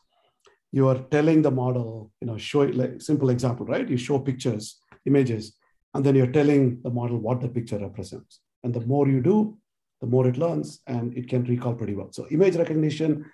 you 0.73 0.89
are 0.89 0.99
telling 1.11 1.43
the 1.43 1.51
model, 1.51 2.13
you 2.21 2.27
know, 2.27 2.37
show 2.37 2.61
like 2.61 3.01
simple 3.01 3.31
example, 3.31 3.67
right? 3.67 3.89
You 3.89 3.97
show 3.97 4.19
pictures, 4.19 4.79
images, 5.07 5.57
and 5.95 6.05
then 6.05 6.15
you're 6.15 6.33
telling 6.33 6.81
the 6.83 6.91
model 6.91 7.19
what 7.19 7.41
the 7.41 7.49
picture 7.49 7.79
represents. 7.79 8.41
And 8.63 8.75
the 8.75 8.81
more 8.81 9.09
you 9.09 9.21
do, 9.21 9.57
the 10.01 10.07
more 10.07 10.29
it 10.29 10.37
learns, 10.37 10.81
and 10.87 11.17
it 11.17 11.29
can 11.29 11.45
recall 11.45 11.75
pretty 11.75 11.95
well. 11.95 12.13
So 12.13 12.27
image 12.31 12.57
recognition, 12.57 13.25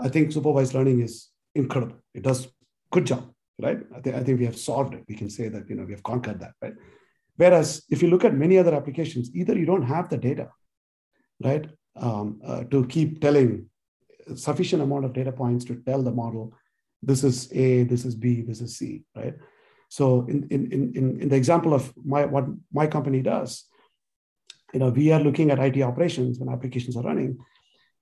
I 0.00 0.08
think 0.08 0.32
supervised 0.32 0.74
learning 0.74 1.00
is 1.02 1.28
incredible. 1.54 1.96
It 2.14 2.22
does 2.22 2.48
good 2.90 3.06
job 3.06 3.32
right? 3.62 3.78
I, 3.94 4.00
th- 4.00 4.16
I 4.16 4.22
think 4.22 4.38
we 4.38 4.44
have 4.44 4.58
solved 4.58 4.94
it. 4.94 5.04
We 5.08 5.14
can 5.14 5.30
say 5.30 5.48
that, 5.48 5.68
you 5.68 5.76
know, 5.76 5.84
we 5.84 5.92
have 5.92 6.02
conquered 6.02 6.40
that, 6.40 6.52
right? 6.60 6.74
Whereas 7.36 7.82
if 7.88 8.02
you 8.02 8.08
look 8.08 8.24
at 8.24 8.34
many 8.34 8.58
other 8.58 8.74
applications, 8.74 9.34
either 9.34 9.58
you 9.58 9.64
don't 9.64 9.82
have 9.86 10.08
the 10.08 10.18
data, 10.18 10.50
right, 11.42 11.66
um, 11.96 12.40
uh, 12.44 12.64
to 12.64 12.86
keep 12.86 13.20
telling 13.20 13.66
sufficient 14.34 14.82
amount 14.82 15.04
of 15.04 15.12
data 15.12 15.32
points 15.32 15.64
to 15.66 15.76
tell 15.86 16.02
the 16.02 16.10
model, 16.10 16.54
this 17.02 17.24
is 17.24 17.52
A, 17.52 17.82
this 17.84 18.04
is 18.04 18.14
B, 18.14 18.42
this 18.42 18.60
is 18.60 18.76
C, 18.76 19.02
right? 19.16 19.34
So 19.88 20.26
in, 20.26 20.46
in, 20.50 20.72
in, 20.72 21.20
in 21.20 21.28
the 21.28 21.36
example 21.36 21.74
of 21.74 21.92
my, 22.02 22.24
what 22.24 22.46
my 22.72 22.86
company 22.86 23.20
does, 23.20 23.64
you 24.72 24.80
know, 24.80 24.88
we 24.88 25.12
are 25.12 25.20
looking 25.20 25.50
at 25.50 25.58
IT 25.58 25.82
operations 25.82 26.38
when 26.38 26.48
applications 26.48 26.96
are 26.96 27.02
running. 27.02 27.36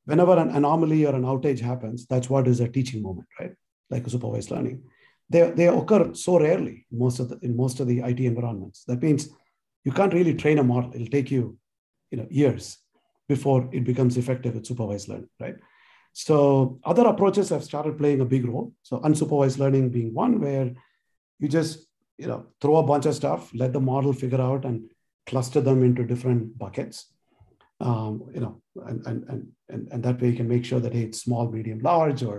Whenever 0.05 0.39
an 0.39 0.51
anomaly 0.51 1.05
or 1.05 1.15
an 1.15 1.23
outage 1.23 1.59
happens, 1.59 2.07
that's 2.07 2.31
what 2.31 2.47
is 2.47 2.61
a 2.61 2.69
teaching 2.69 3.03
moment, 3.03 3.27
right? 3.41 3.53
Like 3.91 4.07
a 4.07 4.11
supervised 4.11 4.51
learning 4.51 4.83
they, 5.31 5.49
they 5.53 5.69
occur 5.69 6.13
so 6.13 6.39
rarely 6.39 6.87
in 6.91 6.99
most 6.99 7.21
of 7.21 7.29
the 7.29 7.39
in 7.43 7.57
most 7.57 7.81
of 7.81 7.87
the 7.87 8.01
IT 8.01 8.21
environments. 8.21 8.85
That 8.85 9.01
means 9.01 9.29
you 9.85 9.93
can't 9.93 10.13
really 10.13 10.35
train 10.35 10.59
a 10.59 10.65
model. 10.65 10.93
It'll 10.93 11.07
take 11.07 11.31
you, 11.31 11.57
you 12.11 12.19
know, 12.19 12.27
years 12.29 12.79
before 13.35 13.61
it 13.73 13.85
becomes 13.91 14.17
effective 14.17 14.55
with 14.55 14.67
supervised 14.67 15.09
learning, 15.09 15.31
right? 15.45 15.57
So 16.13 16.35
other 16.85 17.07
approaches 17.07 17.49
have 17.51 17.65
started 17.65 17.99
playing 17.99 18.21
a 18.21 18.31
big 18.35 18.45
role. 18.53 18.73
So 18.83 18.99
unsupervised 19.09 19.59
learning 19.59 19.91
being 19.91 20.13
one 20.13 20.41
where 20.41 20.73
you 21.39 21.49
just 21.49 21.87
you 22.19 22.29
know 22.31 22.41
throw 22.61 22.77
a 22.79 22.89
bunch 22.93 23.07
of 23.07 23.15
stuff, 23.15 23.51
let 23.55 23.73
the 23.73 23.87
model 23.93 24.13
figure 24.13 24.41
out 24.49 24.65
and 24.65 24.91
cluster 25.27 25.61
them 25.61 25.85
into 25.89 26.11
different 26.13 26.59
buckets. 26.59 27.07
Um, 27.89 28.13
you 28.35 28.41
know, 28.41 28.55
and, 28.89 29.07
and 29.07 29.19
and 29.69 29.83
and 29.93 30.03
that 30.03 30.21
way 30.21 30.29
you 30.31 30.37
can 30.37 30.49
make 30.55 30.65
sure 30.65 30.81
that 30.81 30.93
hey, 30.93 31.05
it's 31.09 31.23
small, 31.23 31.51
medium, 31.51 31.81
large, 31.81 32.23
or 32.23 32.37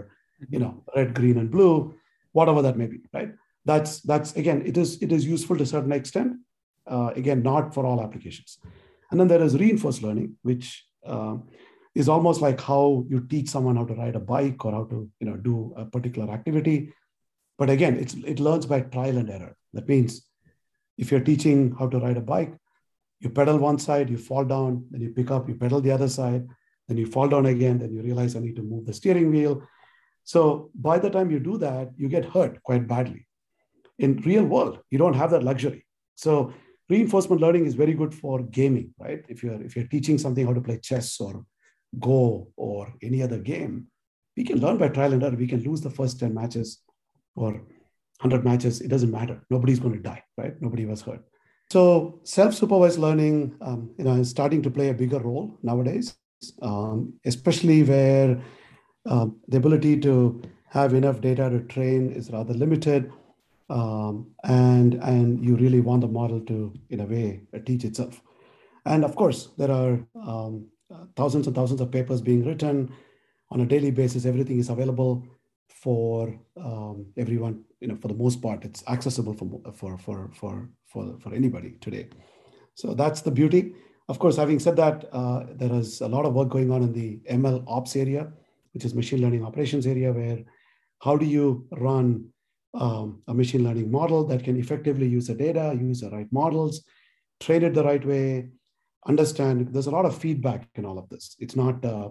you 0.49 0.59
know, 0.59 0.83
red, 0.95 1.15
green, 1.15 1.37
and 1.37 1.49
blue 1.49 1.95
whatever 2.33 2.61
that 2.61 2.77
may 2.77 2.87
be, 2.87 2.99
right? 3.13 3.31
That's 3.65 4.01
that's 4.01 4.35
again, 4.35 4.63
it 4.65 4.77
is 4.77 5.01
it 5.01 5.11
is 5.11 5.25
useful 5.25 5.57
to 5.57 5.63
a 5.63 5.73
certain 5.75 5.91
extent. 5.91 6.37
Uh, 6.87 7.11
again, 7.15 7.43
not 7.43 7.73
for 7.73 7.85
all 7.85 8.01
applications. 8.01 8.57
And 9.11 9.19
then 9.19 9.27
there 9.27 9.43
is 9.43 9.57
reinforced 9.57 10.01
learning, 10.01 10.37
which 10.41 10.85
uh, 11.05 11.37
is 11.93 12.07
almost 12.07 12.41
like 12.41 12.61
how 12.61 13.05
you 13.09 13.21
teach 13.21 13.49
someone 13.49 13.75
how 13.75 13.85
to 13.85 13.93
ride 13.93 14.15
a 14.15 14.19
bike 14.19 14.63
or 14.63 14.71
how 14.71 14.85
to 14.85 15.09
you 15.19 15.27
know 15.27 15.35
do 15.35 15.73
a 15.75 15.85
particular 15.85 16.33
activity. 16.33 16.93
But 17.57 17.69
again, 17.69 17.97
it's 17.97 18.13
it 18.13 18.39
learns 18.39 18.65
by 18.65 18.81
trial 18.81 19.17
and 19.17 19.29
error. 19.29 19.55
That 19.73 19.87
means 19.87 20.25
if 20.97 21.11
you're 21.11 21.27
teaching 21.31 21.75
how 21.77 21.87
to 21.89 21.99
ride 21.99 22.17
a 22.17 22.21
bike, 22.21 22.53
you 23.19 23.29
pedal 23.29 23.57
one 23.57 23.79
side, 23.79 24.09
you 24.09 24.17
fall 24.17 24.45
down, 24.45 24.85
then 24.91 25.01
you 25.01 25.09
pick 25.09 25.31
up, 25.31 25.47
you 25.49 25.55
pedal 25.55 25.81
the 25.81 25.91
other 25.91 26.07
side, 26.07 26.47
then 26.87 26.97
you 26.97 27.05
fall 27.05 27.27
down 27.27 27.45
again, 27.45 27.79
then 27.79 27.93
you 27.93 28.01
realize 28.01 28.35
I 28.35 28.39
need 28.39 28.55
to 28.55 28.63
move 28.63 28.85
the 28.85 28.93
steering 28.93 29.29
wheel, 29.31 29.61
so 30.23 30.69
by 30.75 30.99
the 30.99 31.09
time 31.09 31.31
you 31.31 31.39
do 31.39 31.57
that, 31.57 31.91
you 31.97 32.07
get 32.07 32.25
hurt 32.25 32.61
quite 32.63 32.87
badly. 32.87 33.27
In 33.99 34.17
real 34.17 34.43
world, 34.43 34.79
you 34.89 34.97
don't 34.97 35.13
have 35.13 35.31
that 35.31 35.43
luxury. 35.43 35.85
So 36.15 36.53
reinforcement 36.91 37.41
learning 37.41 37.65
is 37.65 37.75
very 37.75 37.93
good 37.93 38.13
for 38.13 38.43
gaming, 38.43 38.93
right? 38.99 39.23
If 39.29 39.43
you're 39.43 39.61
if 39.67 39.75
you're 39.75 39.87
teaching 39.95 40.17
something 40.17 40.45
how 40.45 40.53
to 40.53 40.61
play 40.61 40.77
chess 40.89 41.19
or 41.19 41.45
Go 41.99 42.47
or 42.55 42.93
any 43.01 43.21
other 43.21 43.37
game, 43.37 43.87
we 44.37 44.43
can 44.43 44.59
learn 44.59 44.77
by 44.77 44.87
trial 44.87 45.13
and 45.13 45.23
error. 45.23 45.35
We 45.35 45.47
can 45.47 45.63
lose 45.63 45.81
the 45.81 45.89
first 45.89 46.19
10 46.19 46.33
matches 46.33 46.79
or 47.35 47.51
100 47.51 48.45
matches. 48.45 48.79
It 48.79 48.87
doesn't 48.87 49.11
matter. 49.11 49.41
Nobody's 49.49 49.79
going 49.79 49.95
to 49.95 49.99
die, 49.99 50.23
right? 50.37 50.53
Nobody 50.61 50.85
was 50.85 51.01
hurt. 51.01 51.21
So 51.69 52.21
self-supervised 52.23 52.99
learning, 52.99 53.55
um, 53.61 53.91
you 53.97 54.05
know, 54.05 54.15
is 54.15 54.29
starting 54.29 54.61
to 54.63 54.71
play 54.71 54.89
a 54.89 54.93
bigger 54.93 55.19
role 55.19 55.57
nowadays, 55.63 56.15
um, 56.61 57.13
especially 57.25 57.83
where 57.83 58.41
um, 59.05 59.37
the 59.47 59.57
ability 59.57 59.99
to 60.01 60.41
have 60.69 60.93
enough 60.93 61.19
data 61.19 61.49
to 61.49 61.59
train 61.61 62.11
is 62.11 62.31
rather 62.31 62.53
limited. 62.53 63.11
Um, 63.71 64.31
and, 64.43 64.95
and 64.95 65.43
you 65.43 65.55
really 65.55 65.79
want 65.79 66.01
the 66.01 66.07
model 66.07 66.41
to, 66.41 66.73
in 66.89 66.99
a 66.99 67.05
way, 67.05 67.41
teach 67.65 67.85
itself. 67.85 68.21
And 68.85 69.05
of 69.05 69.15
course, 69.15 69.49
there 69.57 69.71
are 69.71 69.93
um, 70.15 70.67
thousands 71.15 71.47
and 71.47 71.55
thousands 71.55 71.81
of 71.81 71.91
papers 71.91 72.21
being 72.21 72.43
written 72.45 72.91
on 73.49 73.61
a 73.61 73.65
daily 73.65 73.91
basis. 73.91 74.25
Everything 74.25 74.59
is 74.59 74.69
available 74.69 75.25
for 75.69 76.37
um, 76.57 77.05
everyone. 77.17 77.63
You 77.79 77.87
know, 77.87 77.97
for 78.01 78.09
the 78.09 78.13
most 78.13 78.41
part, 78.41 78.65
it's 78.65 78.83
accessible 78.87 79.33
for 79.33 79.47
for 79.73 79.97
for 79.97 80.29
for 80.33 80.69
for, 80.87 81.17
for 81.21 81.33
anybody 81.33 81.77
today. 81.79 82.09
So 82.75 82.93
that's 82.93 83.21
the 83.21 83.31
beauty. 83.31 83.73
Of 84.09 84.19
course, 84.19 84.35
having 84.35 84.59
said 84.59 84.75
that, 84.75 85.05
uh, 85.13 85.45
there 85.55 85.73
is 85.73 86.01
a 86.01 86.07
lot 86.07 86.25
of 86.25 86.33
work 86.33 86.49
going 86.49 86.71
on 86.71 86.83
in 86.83 86.93
the 86.93 87.21
ML 87.29 87.63
ops 87.67 87.95
area 87.95 88.33
which 88.73 88.85
is 88.85 88.95
machine 88.95 89.21
learning 89.21 89.45
operations 89.45 89.85
area, 89.85 90.11
where 90.11 90.39
how 91.01 91.17
do 91.17 91.25
you 91.25 91.67
run 91.71 92.29
um, 92.73 93.21
a 93.27 93.33
machine 93.33 93.63
learning 93.63 93.91
model 93.91 94.25
that 94.27 94.43
can 94.43 94.57
effectively 94.57 95.07
use 95.07 95.27
the 95.27 95.35
data, 95.35 95.77
use 95.79 96.01
the 96.01 96.09
right 96.09 96.31
models, 96.31 96.83
train 97.39 97.63
it 97.63 97.73
the 97.73 97.83
right 97.83 98.05
way, 98.05 98.49
understand. 99.07 99.73
There's 99.73 99.87
a 99.87 99.91
lot 99.91 100.05
of 100.05 100.17
feedback 100.17 100.67
in 100.75 100.85
all 100.85 100.97
of 100.97 101.09
this. 101.09 101.35
It's 101.39 101.55
not 101.55 101.83
uh, 101.83 102.09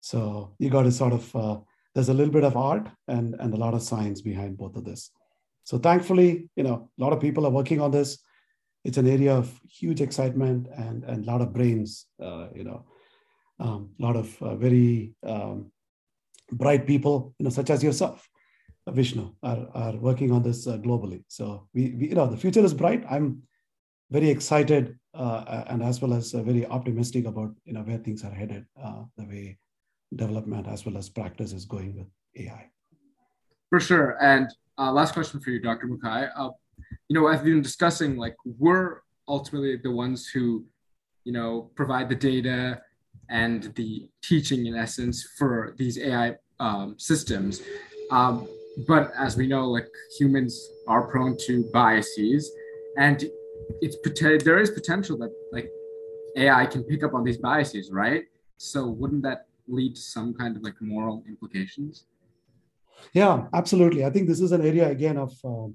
so 0.00 0.54
you 0.58 0.70
got 0.70 0.84
to 0.84 0.92
sort 0.92 1.12
of 1.12 1.36
uh, 1.36 1.58
there's 1.94 2.08
a 2.08 2.14
little 2.14 2.32
bit 2.32 2.44
of 2.44 2.56
art 2.56 2.88
and 3.08 3.34
and 3.38 3.52
a 3.52 3.56
lot 3.56 3.74
of 3.74 3.82
science 3.82 4.20
behind 4.20 4.56
both 4.56 4.76
of 4.76 4.84
this. 4.84 5.10
So 5.64 5.78
thankfully, 5.78 6.48
you 6.56 6.62
know, 6.62 6.90
a 6.98 7.02
lot 7.02 7.12
of 7.12 7.20
people 7.20 7.44
are 7.44 7.50
working 7.50 7.80
on 7.80 7.90
this 7.90 8.18
it's 8.86 8.98
an 8.98 9.08
area 9.08 9.34
of 9.34 9.60
huge 9.68 10.00
excitement 10.00 10.68
and, 10.76 11.02
and 11.02 11.24
a 11.24 11.26
lot 11.26 11.40
of 11.40 11.52
brains, 11.52 12.06
uh, 12.22 12.46
you 12.54 12.62
know, 12.62 12.84
a 13.60 13.64
um, 13.64 13.90
lot 13.98 14.16
of 14.16 14.42
uh, 14.42 14.54
very 14.56 15.14
um, 15.24 15.70
bright 16.52 16.86
people, 16.86 17.34
you 17.38 17.44
know, 17.44 17.50
such 17.50 17.70
as 17.70 17.82
yourself, 17.82 18.28
uh, 18.86 18.92
Vishnu, 18.92 19.32
are, 19.42 19.66
are 19.74 19.96
working 19.96 20.32
on 20.32 20.42
this 20.42 20.66
uh, 20.66 20.76
globally. 20.78 21.24
So 21.28 21.68
we, 21.74 21.94
we, 21.98 22.08
you 22.08 22.14
know, 22.14 22.26
the 22.26 22.36
future 22.36 22.64
is 22.64 22.74
bright. 22.74 23.04
I'm 23.08 23.42
very 24.10 24.28
excited 24.30 24.98
uh, 25.14 25.64
and 25.68 25.82
as 25.82 26.00
well 26.00 26.12
as 26.12 26.34
uh, 26.34 26.42
very 26.42 26.66
optimistic 26.66 27.26
about, 27.26 27.54
you 27.64 27.72
know, 27.72 27.80
where 27.80 27.98
things 27.98 28.22
are 28.24 28.30
headed, 28.30 28.66
the 29.16 29.24
way 29.24 29.58
development 30.14 30.68
as 30.68 30.86
well 30.86 30.96
as 30.96 31.08
practice 31.08 31.52
is 31.52 31.64
going 31.64 31.96
with 31.96 32.06
AI. 32.36 32.70
For 33.70 33.80
sure. 33.80 34.16
And 34.22 34.48
last 34.78 35.14
question 35.14 35.40
for 35.40 35.50
you, 35.50 35.60
Dr. 35.60 35.88
Muckai 35.88 36.30
you 37.08 37.18
know, 37.18 37.28
I've 37.28 37.44
been 37.44 37.62
discussing 37.62 38.16
like 38.16 38.36
we're 38.44 39.00
ultimately 39.28 39.76
the 39.76 39.90
ones 39.90 40.28
who, 40.28 40.64
you 41.24 41.32
know, 41.32 41.70
provide 41.74 42.08
the 42.08 42.14
data, 42.14 42.80
and 43.28 43.74
the 43.74 44.08
teaching 44.22 44.66
in 44.66 44.76
essence 44.76 45.26
for 45.38 45.74
these 45.78 45.98
AI 45.98 46.36
um, 46.60 46.94
systems. 46.98 47.62
Um, 48.10 48.46
but 48.86 49.12
as 49.18 49.36
we 49.36 49.46
know, 49.46 49.68
like 49.68 49.88
humans 50.18 50.68
are 50.86 51.06
prone 51.08 51.36
to 51.46 51.68
biases, 51.72 52.50
and 52.98 53.24
it's 53.80 53.96
there 54.44 54.58
is 54.58 54.70
potential 54.70 55.18
that 55.18 55.32
like 55.52 55.68
AI 56.36 56.66
can 56.66 56.84
pick 56.84 57.02
up 57.02 57.14
on 57.14 57.24
these 57.24 57.38
biases, 57.38 57.90
right? 57.90 58.24
So 58.58 58.86
wouldn't 58.86 59.22
that 59.22 59.46
lead 59.66 59.96
to 59.96 60.00
some 60.00 60.34
kind 60.34 60.56
of 60.56 60.62
like 60.62 60.74
moral 60.80 61.24
implications? 61.26 62.06
Yeah, 63.12 63.46
absolutely. 63.52 64.04
I 64.04 64.10
think 64.10 64.28
this 64.28 64.40
is 64.40 64.52
an 64.52 64.64
area 64.64 64.88
again 64.88 65.16
of 65.16 65.32
uh, 65.44 65.68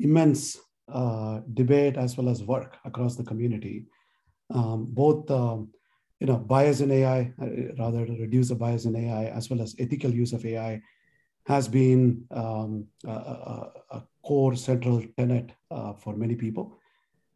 immense 0.00 0.58
uh, 0.92 1.40
debate 1.54 1.96
as 1.96 2.16
well 2.16 2.28
as 2.28 2.42
work 2.42 2.76
across 2.84 3.16
the 3.16 3.24
community. 3.24 3.84
Um, 4.50 4.86
both 4.88 5.30
um, 5.30 5.68
you 6.20 6.26
know 6.26 6.36
bias 6.36 6.80
in 6.80 6.90
AI, 6.90 7.32
uh, 7.40 7.46
rather 7.78 8.04
to 8.06 8.12
reduce 8.20 8.48
the 8.48 8.54
bias 8.54 8.84
in 8.84 8.96
AI, 8.96 9.26
as 9.26 9.48
well 9.50 9.60
as 9.60 9.74
ethical 9.78 10.10
use 10.12 10.32
of 10.32 10.44
AI, 10.44 10.80
has 11.46 11.68
been 11.68 12.24
um, 12.30 12.86
a, 13.06 13.10
a, 13.10 13.72
a, 13.90 14.02
core 14.22 14.54
central 14.54 15.02
tenet 15.16 15.52
uh, 15.70 15.94
for 15.94 16.14
many 16.14 16.34
people. 16.34 16.76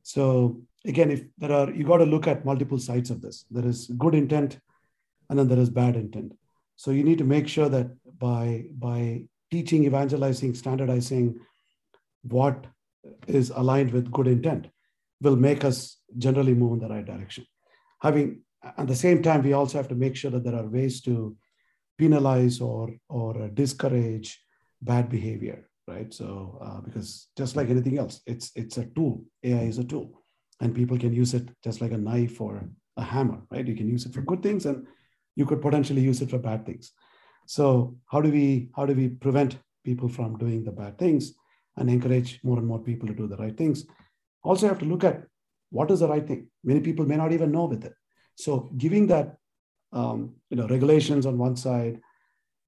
So 0.02 0.60
again, 0.84 1.10
if 1.10 1.22
there 1.38 1.52
are, 1.52 1.70
you 1.70 1.84
got 1.84 1.98
to 1.98 2.04
look 2.04 2.26
at 2.26 2.44
multiple 2.44 2.78
sides 2.78 3.08
of 3.10 3.22
this. 3.22 3.46
There 3.50 3.64
is 3.64 3.86
good 3.96 4.14
intent, 4.14 4.58
and 5.30 5.38
then 5.38 5.48
there 5.48 5.58
is 5.58 5.70
bad 5.70 5.96
intent. 5.96 6.32
So 6.76 6.90
you 6.90 7.04
need 7.04 7.18
to 7.18 7.24
make 7.24 7.48
sure 7.48 7.68
that 7.68 7.88
by 8.18 8.66
by 8.78 9.24
teaching, 9.50 9.84
evangelizing, 9.84 10.54
standardizing 10.54 11.38
what 12.22 12.66
is 13.26 13.50
aligned 13.50 13.92
with 13.92 14.10
good 14.10 14.26
intent 14.26 14.68
will 15.20 15.36
make 15.36 15.64
us 15.64 15.98
generally 16.18 16.54
move 16.54 16.74
in 16.74 16.78
the 16.80 16.88
right 16.88 17.04
direction. 17.04 17.46
Having 18.00 18.42
at 18.64 18.86
the 18.86 18.94
same 18.94 19.22
time, 19.22 19.42
we 19.42 19.52
also 19.52 19.78
have 19.78 19.88
to 19.88 19.94
make 19.94 20.16
sure 20.16 20.30
that 20.30 20.44
there 20.44 20.54
are 20.56 20.66
ways 20.66 21.00
to 21.02 21.36
penalize 21.98 22.60
or 22.60 22.90
or 23.08 23.48
discourage 23.48 24.40
bad 24.80 25.08
behavior, 25.08 25.68
right? 25.86 26.12
So 26.12 26.58
uh, 26.64 26.80
because 26.80 27.28
just 27.36 27.56
like 27.56 27.70
anything 27.70 27.98
else, 27.98 28.20
it's 28.26 28.50
it's 28.54 28.78
a 28.78 28.86
tool. 28.86 29.24
AI 29.44 29.62
is 29.62 29.78
a 29.78 29.84
tool, 29.84 30.22
and 30.60 30.74
people 30.74 30.98
can 30.98 31.12
use 31.12 31.34
it 31.34 31.48
just 31.62 31.80
like 31.80 31.92
a 31.92 31.98
knife 31.98 32.40
or 32.40 32.64
a 32.96 33.02
hammer, 33.02 33.42
right? 33.50 33.66
You 33.66 33.74
can 33.74 33.88
use 33.88 34.06
it 34.06 34.14
for 34.14 34.22
good 34.22 34.42
things, 34.42 34.66
and 34.66 34.86
you 35.36 35.46
could 35.46 35.62
potentially 35.62 36.02
use 36.02 36.22
it 36.22 36.30
for 36.30 36.38
bad 36.38 36.66
things. 36.66 36.92
So 37.46 37.96
how 38.06 38.20
do 38.20 38.30
we 38.30 38.70
how 38.76 38.86
do 38.86 38.94
we 38.94 39.08
prevent 39.08 39.58
people 39.84 40.08
from 40.08 40.38
doing 40.38 40.64
the 40.64 40.72
bad 40.72 40.98
things 40.98 41.34
and 41.76 41.90
encourage 41.90 42.40
more 42.44 42.58
and 42.58 42.66
more 42.66 42.78
people 42.78 43.08
to 43.08 43.14
do 43.14 43.26
the 43.26 43.36
right 43.36 43.56
things? 43.56 43.86
Also, 44.44 44.68
have 44.68 44.78
to 44.80 44.84
look 44.84 45.04
at 45.04 45.22
what 45.70 45.90
is 45.90 46.00
the 46.00 46.08
right 46.08 46.26
thing. 46.26 46.48
Many 46.64 46.80
people 46.80 47.06
may 47.06 47.16
not 47.16 47.32
even 47.32 47.52
know 47.52 47.64
with 47.64 47.84
it. 47.84 47.94
So 48.36 48.70
giving 48.76 49.06
that 49.08 49.36
um, 49.92 50.34
you 50.50 50.56
know 50.56 50.66
regulations 50.66 51.26
on 51.26 51.38
one 51.38 51.56
side, 51.56 52.00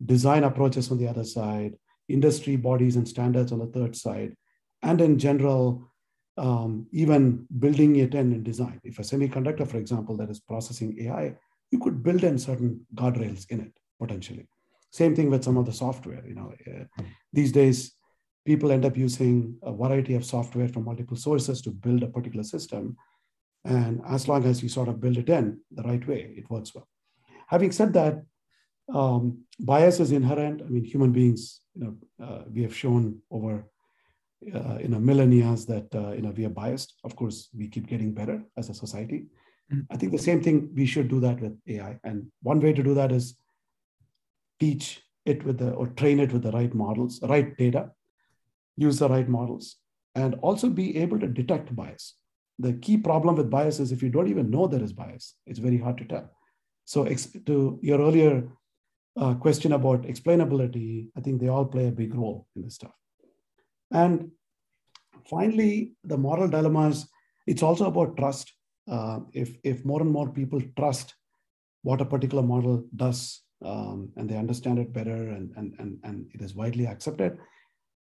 design 0.05 0.45
approaches 0.45 0.91
on 0.91 0.99
the 0.99 1.09
other 1.09 1.25
side, 1.25 1.77
industry 2.09 2.57
bodies 2.57 2.97
and 2.97 3.09
standards 3.09 3.53
on 3.53 3.59
the 3.59 3.67
third 3.67 3.97
side, 3.97 4.35
and 4.83 5.01
in 5.01 5.19
general, 5.19 5.91
um, 6.37 6.87
even 6.93 7.47
building 7.59 7.97
it 7.97 8.15
in 8.15 8.33
in 8.33 8.43
design. 8.43 8.81
If 8.85 8.99
a 8.99 9.03
semiconductor, 9.03 9.67
for 9.67 9.79
example, 9.79 10.17
that 10.19 10.31
is 10.31 10.41
processing 10.41 10.97
AI, 11.01 11.35
you 11.71 11.79
could 11.79 12.03
build 12.03 12.25
in 12.25 12.39
certain 12.39 12.87
guardrails 12.95 13.47
in 13.51 13.61
it 13.61 13.73
potentially. 14.01 14.47
Same 14.91 15.15
thing 15.15 15.31
with 15.31 15.43
some 15.43 15.57
of 15.57 15.67
the 15.67 15.73
software. 15.73 16.25
You 16.27 16.35
know, 16.35 16.53
uh, 16.69 17.03
these 17.33 17.53
days 17.53 17.95
people 18.45 18.71
end 18.71 18.85
up 18.85 18.97
using 18.97 19.57
a 19.63 19.73
variety 19.73 20.15
of 20.15 20.25
software 20.25 20.69
from 20.69 20.85
multiple 20.85 21.17
sources 21.17 21.63
to 21.63 21.71
build 21.71 22.03
a 22.03 22.09
particular 22.09 22.45
system. 22.45 22.97
And 23.65 24.03
as 24.07 24.29
long 24.29 24.45
as 24.45 24.63
you 24.63 24.69
sort 24.69 24.89
of 24.89 25.01
build 25.01 25.17
it 25.17 25.29
in 25.29 25.61
the 25.71 25.83
right 25.83 26.07
way, 26.07 26.35
it 26.37 26.51
works 26.51 26.75
well. 26.75 26.89
Having 27.47 27.73
said 27.73 27.93
that, 27.95 28.23
um, 28.93 29.45
bias 29.59 30.01
is 30.01 30.13
inherent. 30.13 30.61
I 30.61 30.67
mean, 30.67 30.85
human 30.85 31.13
beings, 31.13 31.61
you 31.75 31.85
know, 31.85 32.25
uh, 32.25 32.43
we 32.53 32.63
have 32.63 32.77
shown 32.77 33.21
over 33.31 33.65
uh, 34.53 34.79
you 34.81 34.89
know 34.89 34.99
millennia 35.01 35.55
that 35.67 35.89
uh, 35.95 36.13
you 36.13 36.23
know 36.23 36.33
we 36.37 36.45
are 36.45 36.51
biased. 36.51 36.95
Of 37.05 37.17
course, 37.17 37.49
we 37.57 37.69
keep 37.69 37.87
getting 37.87 38.13
better 38.13 38.43
as 38.57 38.69
a 38.69 38.75
society. 38.75 39.27
Mm-hmm. 39.73 39.81
I 39.91 39.97
think 39.97 40.13
the 40.13 40.19
same 40.19 40.43
thing 40.43 40.71
we 40.75 40.87
should 40.87 41.09
do 41.09 41.21
that 41.21 41.41
with 41.41 41.57
AI. 41.67 41.99
And 42.05 42.27
one 42.43 42.61
way 42.61 42.73
to 42.73 42.83
do 42.83 42.95
that 42.95 43.13
is 43.13 43.37
teach 44.61 45.03
it 45.25 45.45
with 45.45 45.59
the 45.59 45.71
or 45.71 45.87
train 45.89 46.21
it 46.21 46.33
with 46.33 46.43
the 46.43 46.53
right 46.53 46.75
models, 46.75 47.21
right 47.23 47.57
data, 47.57 47.91
use 48.77 48.99
the 48.99 49.09
right 49.09 49.29
models, 49.29 49.77
and 50.15 50.35
also 50.43 50.69
be 50.69 50.99
able 50.99 51.19
to 51.21 51.27
detect 51.27 51.75
bias. 51.75 52.15
The 52.59 52.75
key 52.75 52.97
problem 52.97 53.37
with 53.37 53.51
bias 53.51 53.81
is 53.81 53.93
if 53.93 54.03
you 54.03 54.11
don't 54.11 54.29
even 54.29 54.51
know 54.51 54.67
there 54.67 54.83
is 54.83 54.93
bias, 54.93 55.35
it's 55.47 55.59
very 55.59 55.79
hard 55.79 55.99
to 55.99 56.05
tell. 56.05 56.31
So, 56.85 57.05
to 57.05 57.79
your 57.83 58.01
earlier 58.01 58.49
uh, 59.17 59.35
question 59.35 59.73
about 59.73 60.03
explainability, 60.03 61.09
I 61.17 61.21
think 61.21 61.41
they 61.41 61.49
all 61.49 61.65
play 61.65 61.89
a 61.89 61.93
big 61.93 62.15
role 62.15 62.47
in 62.55 62.63
this 62.63 62.75
stuff. 62.75 62.93
And 63.91 64.31
finally, 65.29 65.93
the 66.05 66.19
moral 66.19 66.49
dilemmas, 66.49 67.09
it's 67.47 67.63
also 67.63 67.87
about 67.87 68.17
trust. 68.17 68.53
Uh, 68.91 69.21
if, 69.33 69.57
if 69.65 69.85
more 69.85 70.03
and 70.03 70.11
more 70.11 70.29
people 70.29 70.61
trust 70.77 71.15
what 71.83 72.01
a 72.01 72.05
particular 72.05 72.43
model 72.43 72.85
does 72.95 73.43
um, 73.65 74.11
and 74.17 74.29
they 74.29 74.37
understand 74.37 74.79
it 74.79 74.93
better 74.93 75.31
and, 75.31 75.53
and, 75.57 75.75
and, 75.79 75.99
and 76.03 76.27
it 76.35 76.43
is 76.43 76.55
widely 76.55 76.87
accepted, 76.87 77.39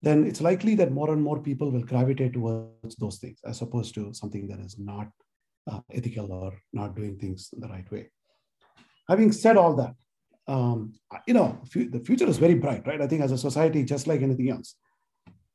then 0.05 0.27
it's 0.27 0.40
likely 0.40 0.75
that 0.77 0.93
more 0.93 1.12
and 1.12 1.23
more 1.23 1.40
people 1.40 1.71
will 1.71 1.83
gravitate 1.83 2.35
towards 2.35 2.97
those 2.97 3.19
things 3.19 3.38
as 3.45 3.62
opposed 3.62 3.95
to 3.95 4.12
something 4.12 4.47
that 4.49 4.61
is 4.61 4.79
not 4.79 5.09
uh, 5.71 5.81
ethical 5.93 6.31
or 6.33 6.53
not 6.73 6.95
doing 6.95 7.17
things 7.19 7.49
the 7.57 7.69
right 7.69 7.90
way. 7.90 8.11
Having 9.09 9.33
said 9.33 9.57
all 9.57 9.75
that, 9.77 9.95
um, 10.47 10.95
you 11.27 11.35
know, 11.35 11.61
the 11.75 12.03
future 12.05 12.27
is 12.27 12.38
very 12.38 12.55
bright, 12.55 12.87
right? 12.87 13.01
I 13.01 13.07
think 13.07 13.23
as 13.23 13.33
a 13.33 13.38
society, 13.38 13.83
just 13.85 14.07
like 14.07 14.23
anything 14.23 14.51
else, 14.51 14.77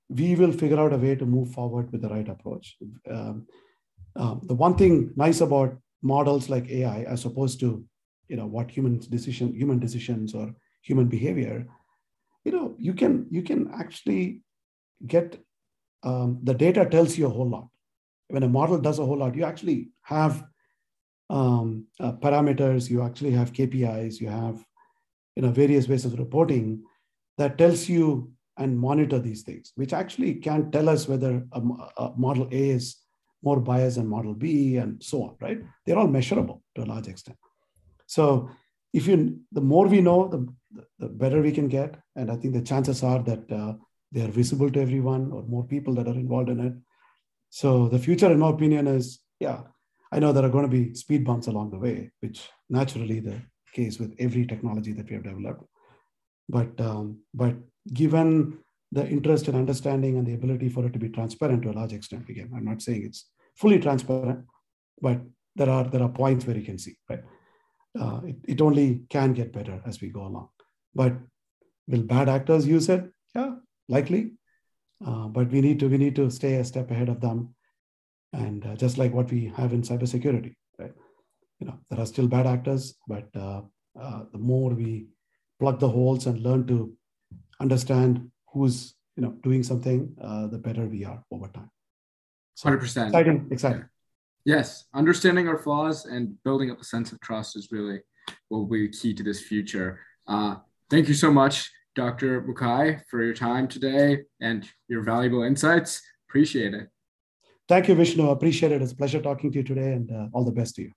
we 0.10 0.36
will 0.36 0.52
figure 0.52 0.80
out 0.80 0.94
a 0.94 0.98
way 0.98 1.16
to 1.16 1.26
move 1.26 1.52
forward 1.52 1.92
with 1.92 2.02
the 2.02 2.10
right 2.10 2.28
approach. 2.28 2.78
Um, 3.10 3.46
um, 4.16 4.42
the 4.44 4.56
one 4.56 4.76
thing 4.76 5.12
nice 5.16 5.42
about 5.42 5.78
models 6.02 6.50
like 6.50 6.70
AI, 6.70 7.04
as 7.04 7.26
opposed 7.26 7.60
to, 7.60 7.86
you 8.28 8.36
know, 8.36 8.48
what 8.48 8.72
human 8.72 9.00
decision, 9.00 9.54
human 9.54 9.78
decisions 9.78 10.34
or 10.34 10.54
human 10.82 11.08
behavior, 11.08 11.68
you 12.50 12.58
know 12.58 12.76
you 12.80 12.94
can 13.02 13.28
you 13.30 13.44
can 13.44 13.72
actually 13.82 14.42
get 15.06 15.40
um, 16.02 16.40
the 16.44 16.54
data 16.54 16.84
tells 16.86 17.16
you 17.18 17.28
a 17.28 17.36
whole 17.38 17.50
lot. 17.50 17.68
When 18.30 18.44
a 18.44 18.50
model 18.50 18.80
does 18.80 18.98
a 19.00 19.06
whole 19.06 19.18
lot 19.18 19.36
you 19.36 19.44
actually 19.44 19.90
have 20.02 20.44
um, 21.30 21.86
uh, 22.00 22.14
parameters 22.14 22.90
you 22.90 23.04
actually 23.04 23.34
have 23.40 23.54
kpis 23.58 24.20
you 24.20 24.30
have 24.30 24.64
you 25.36 25.44
know 25.44 25.52
various 25.52 25.88
ways 25.88 26.06
of 26.06 26.18
reporting 26.18 26.84
that 27.38 27.58
tells 27.60 27.88
you 27.88 28.32
and 28.58 28.80
monitor 28.88 29.20
these 29.20 29.44
things 29.44 29.72
which 29.76 29.94
actually 29.94 30.34
can 30.48 30.72
tell 30.72 30.90
us 30.90 31.08
whether 31.08 31.34
a, 31.52 31.62
a 31.98 32.14
model 32.18 32.48
a 32.52 32.64
is 32.78 32.98
more 33.44 33.60
biased 33.60 33.98
than 33.98 34.08
model 34.08 34.34
b 34.34 34.78
and 34.78 35.04
so 35.04 35.22
on 35.26 35.36
right? 35.40 35.60
They're 35.86 36.00
all 36.00 36.16
measurable 36.18 36.64
to 36.76 36.84
a 36.84 36.90
large 36.94 37.08
extent. 37.08 37.38
So 38.08 38.50
if 38.93 39.08
you 39.08 39.39
the 39.52 39.62
more 39.62 39.88
we 39.88 40.02
know 40.02 40.28
the, 40.28 40.47
the 40.99 41.08
better 41.08 41.41
we 41.41 41.52
can 41.52 41.67
get. 41.67 41.95
And 42.15 42.32
i 42.32 42.36
think 42.36 42.54
the 42.54 42.62
chances 42.62 43.04
are 43.04 43.21
that 43.23 43.52
uh, 43.52 43.73
they 44.12 44.21
are 44.21 44.32
visible 44.41 44.69
to 44.71 44.82
everyone 44.82 45.32
or 45.32 45.43
more 45.43 45.65
people 45.65 45.93
that 45.95 46.08
are 46.08 46.19
involved 46.25 46.49
in 46.49 46.60
it. 46.60 46.73
So 47.49 47.88
the 47.88 47.99
future 47.99 48.32
in 48.32 48.39
my 48.39 48.49
opinion 48.49 48.88
is 48.88 49.19
yeah 49.39 49.62
i 50.12 50.19
know 50.19 50.32
there 50.32 50.45
are 50.45 50.56
going 50.56 50.69
to 50.69 50.78
be 50.78 50.93
speed 50.93 51.23
bumps 51.25 51.47
along 51.47 51.71
the 51.71 51.80
way 51.80 52.12
which 52.19 52.49
naturally 52.69 53.19
the 53.19 53.41
case 53.73 53.99
with 53.99 54.15
every 54.19 54.45
technology 54.45 54.93
that 54.93 55.08
we 55.08 55.15
have 55.15 55.23
developed. 55.23 55.63
But 56.47 56.80
um, 56.82 57.19
but 57.34 57.56
given 57.93 58.60
the 58.91 59.08
interest 59.08 59.47
and 59.47 59.58
understanding 59.58 60.17
and 60.17 60.25
the 60.25 60.34
ability 60.34 60.69
for 60.69 60.86
it 60.86 60.93
to 60.93 60.99
be 60.99 61.10
transparent 61.10 61.62
to 61.62 61.69
a 61.71 61.78
large 61.80 61.93
extent 61.93 62.28
again 62.30 62.49
i'm 62.56 62.65
not 62.65 62.82
saying 62.82 63.04
it's 63.06 63.25
fully 63.56 63.80
transparent 63.80 64.45
but 65.02 65.19
there 65.56 65.69
are 65.69 65.84
there 65.86 66.04
are 66.04 66.10
points 66.10 66.45
where 66.45 66.58
you 66.58 66.65
can 66.65 66.78
see 66.78 66.95
right 67.10 67.23
uh, 67.97 68.21
it, 68.25 68.36
it 68.47 68.62
only 68.62 69.02
can 69.10 69.34
get 69.34 69.54
better 69.54 69.82
as 69.86 70.02
we 70.02 70.10
go 70.10 70.21
along. 70.21 70.49
But 70.93 71.13
will 71.88 72.04
bad 72.04 72.30
actors 72.30 72.67
use 72.67 72.89
it? 72.89 73.12
Yeah, 73.36 73.56
likely. 73.88 74.34
Uh, 75.06 75.28
but 75.28 75.49
we 75.49 75.62
need 75.62 75.80
to 75.80 75.88
we 75.88 75.97
need 75.97 76.15
to 76.15 76.30
stay 76.30 76.56
a 76.56 76.65
step 76.65 76.91
ahead 76.91 77.08
of 77.08 77.21
them, 77.21 77.56
and 78.34 78.65
uh, 78.65 78.75
just 78.75 78.97
like 78.97 79.13
what 79.13 79.32
we 79.32 79.52
have 79.56 79.71
in 79.71 79.82
cybersecurity, 79.82 80.56
right? 80.78 80.91
You 81.60 81.67
know, 81.67 81.80
there 81.89 81.99
are 81.99 82.06
still 82.06 82.28
bad 82.28 82.45
actors, 82.45 82.95
but 83.08 83.28
uh, 83.36 83.62
uh, 83.99 84.23
the 84.32 84.38
more 84.38 84.71
we 84.71 85.08
plug 85.60 85.80
the 85.80 85.88
holes 85.88 86.25
and 86.25 86.41
learn 86.41 86.67
to 86.67 86.93
understand 87.62 88.30
who's 88.52 88.95
you 89.15 89.23
know 89.23 89.32
doing 89.41 89.63
something, 89.63 90.13
uh, 90.21 90.47
the 90.47 90.58
better 90.58 90.86
we 90.86 91.06
are 91.06 91.23
over 91.32 91.47
time. 91.47 91.69
Hundred 92.62 92.80
percent. 92.80 93.08
Exciting, 93.10 93.47
exciting. 93.52 93.86
Yes, 94.45 94.86
understanding 94.93 95.47
our 95.47 95.58
flaws 95.58 96.06
and 96.06 96.41
building 96.43 96.71
up 96.71 96.80
a 96.80 96.84
sense 96.84 97.12
of 97.12 97.19
trust 97.19 97.56
is 97.56 97.71
really 97.71 97.99
what 98.47 98.60
will 98.60 98.67
be 98.67 98.89
key 98.89 99.13
to 99.13 99.23
this 99.23 99.41
future. 99.41 99.99
Uh, 100.28 100.56
thank 100.89 101.08
you 101.08 101.13
so 101.13 101.32
much, 101.32 101.69
Dr. 101.95 102.41
Muckai, 102.43 103.02
for 103.10 103.23
your 103.23 103.34
time 103.34 103.67
today 103.67 104.23
and 104.41 104.67
your 104.88 105.02
valuable 105.02 105.43
insights. 105.43 106.02
Appreciate 106.30 106.73
it. 106.73 106.88
Thank 107.67 107.88
you, 107.88 107.95
Vishnu. 107.95 108.30
Appreciate 108.30 108.71
it. 108.71 108.82
It's 108.82 108.93
a 108.93 108.95
pleasure 108.95 109.21
talking 109.21 109.52
to 109.52 109.58
you 109.58 109.63
today 109.63 109.93
and 109.93 110.12
uh, 110.12 110.28
all 110.34 110.43
the 110.43 110.52
best 110.52 110.75
to 110.75 110.84
you. 110.84 110.91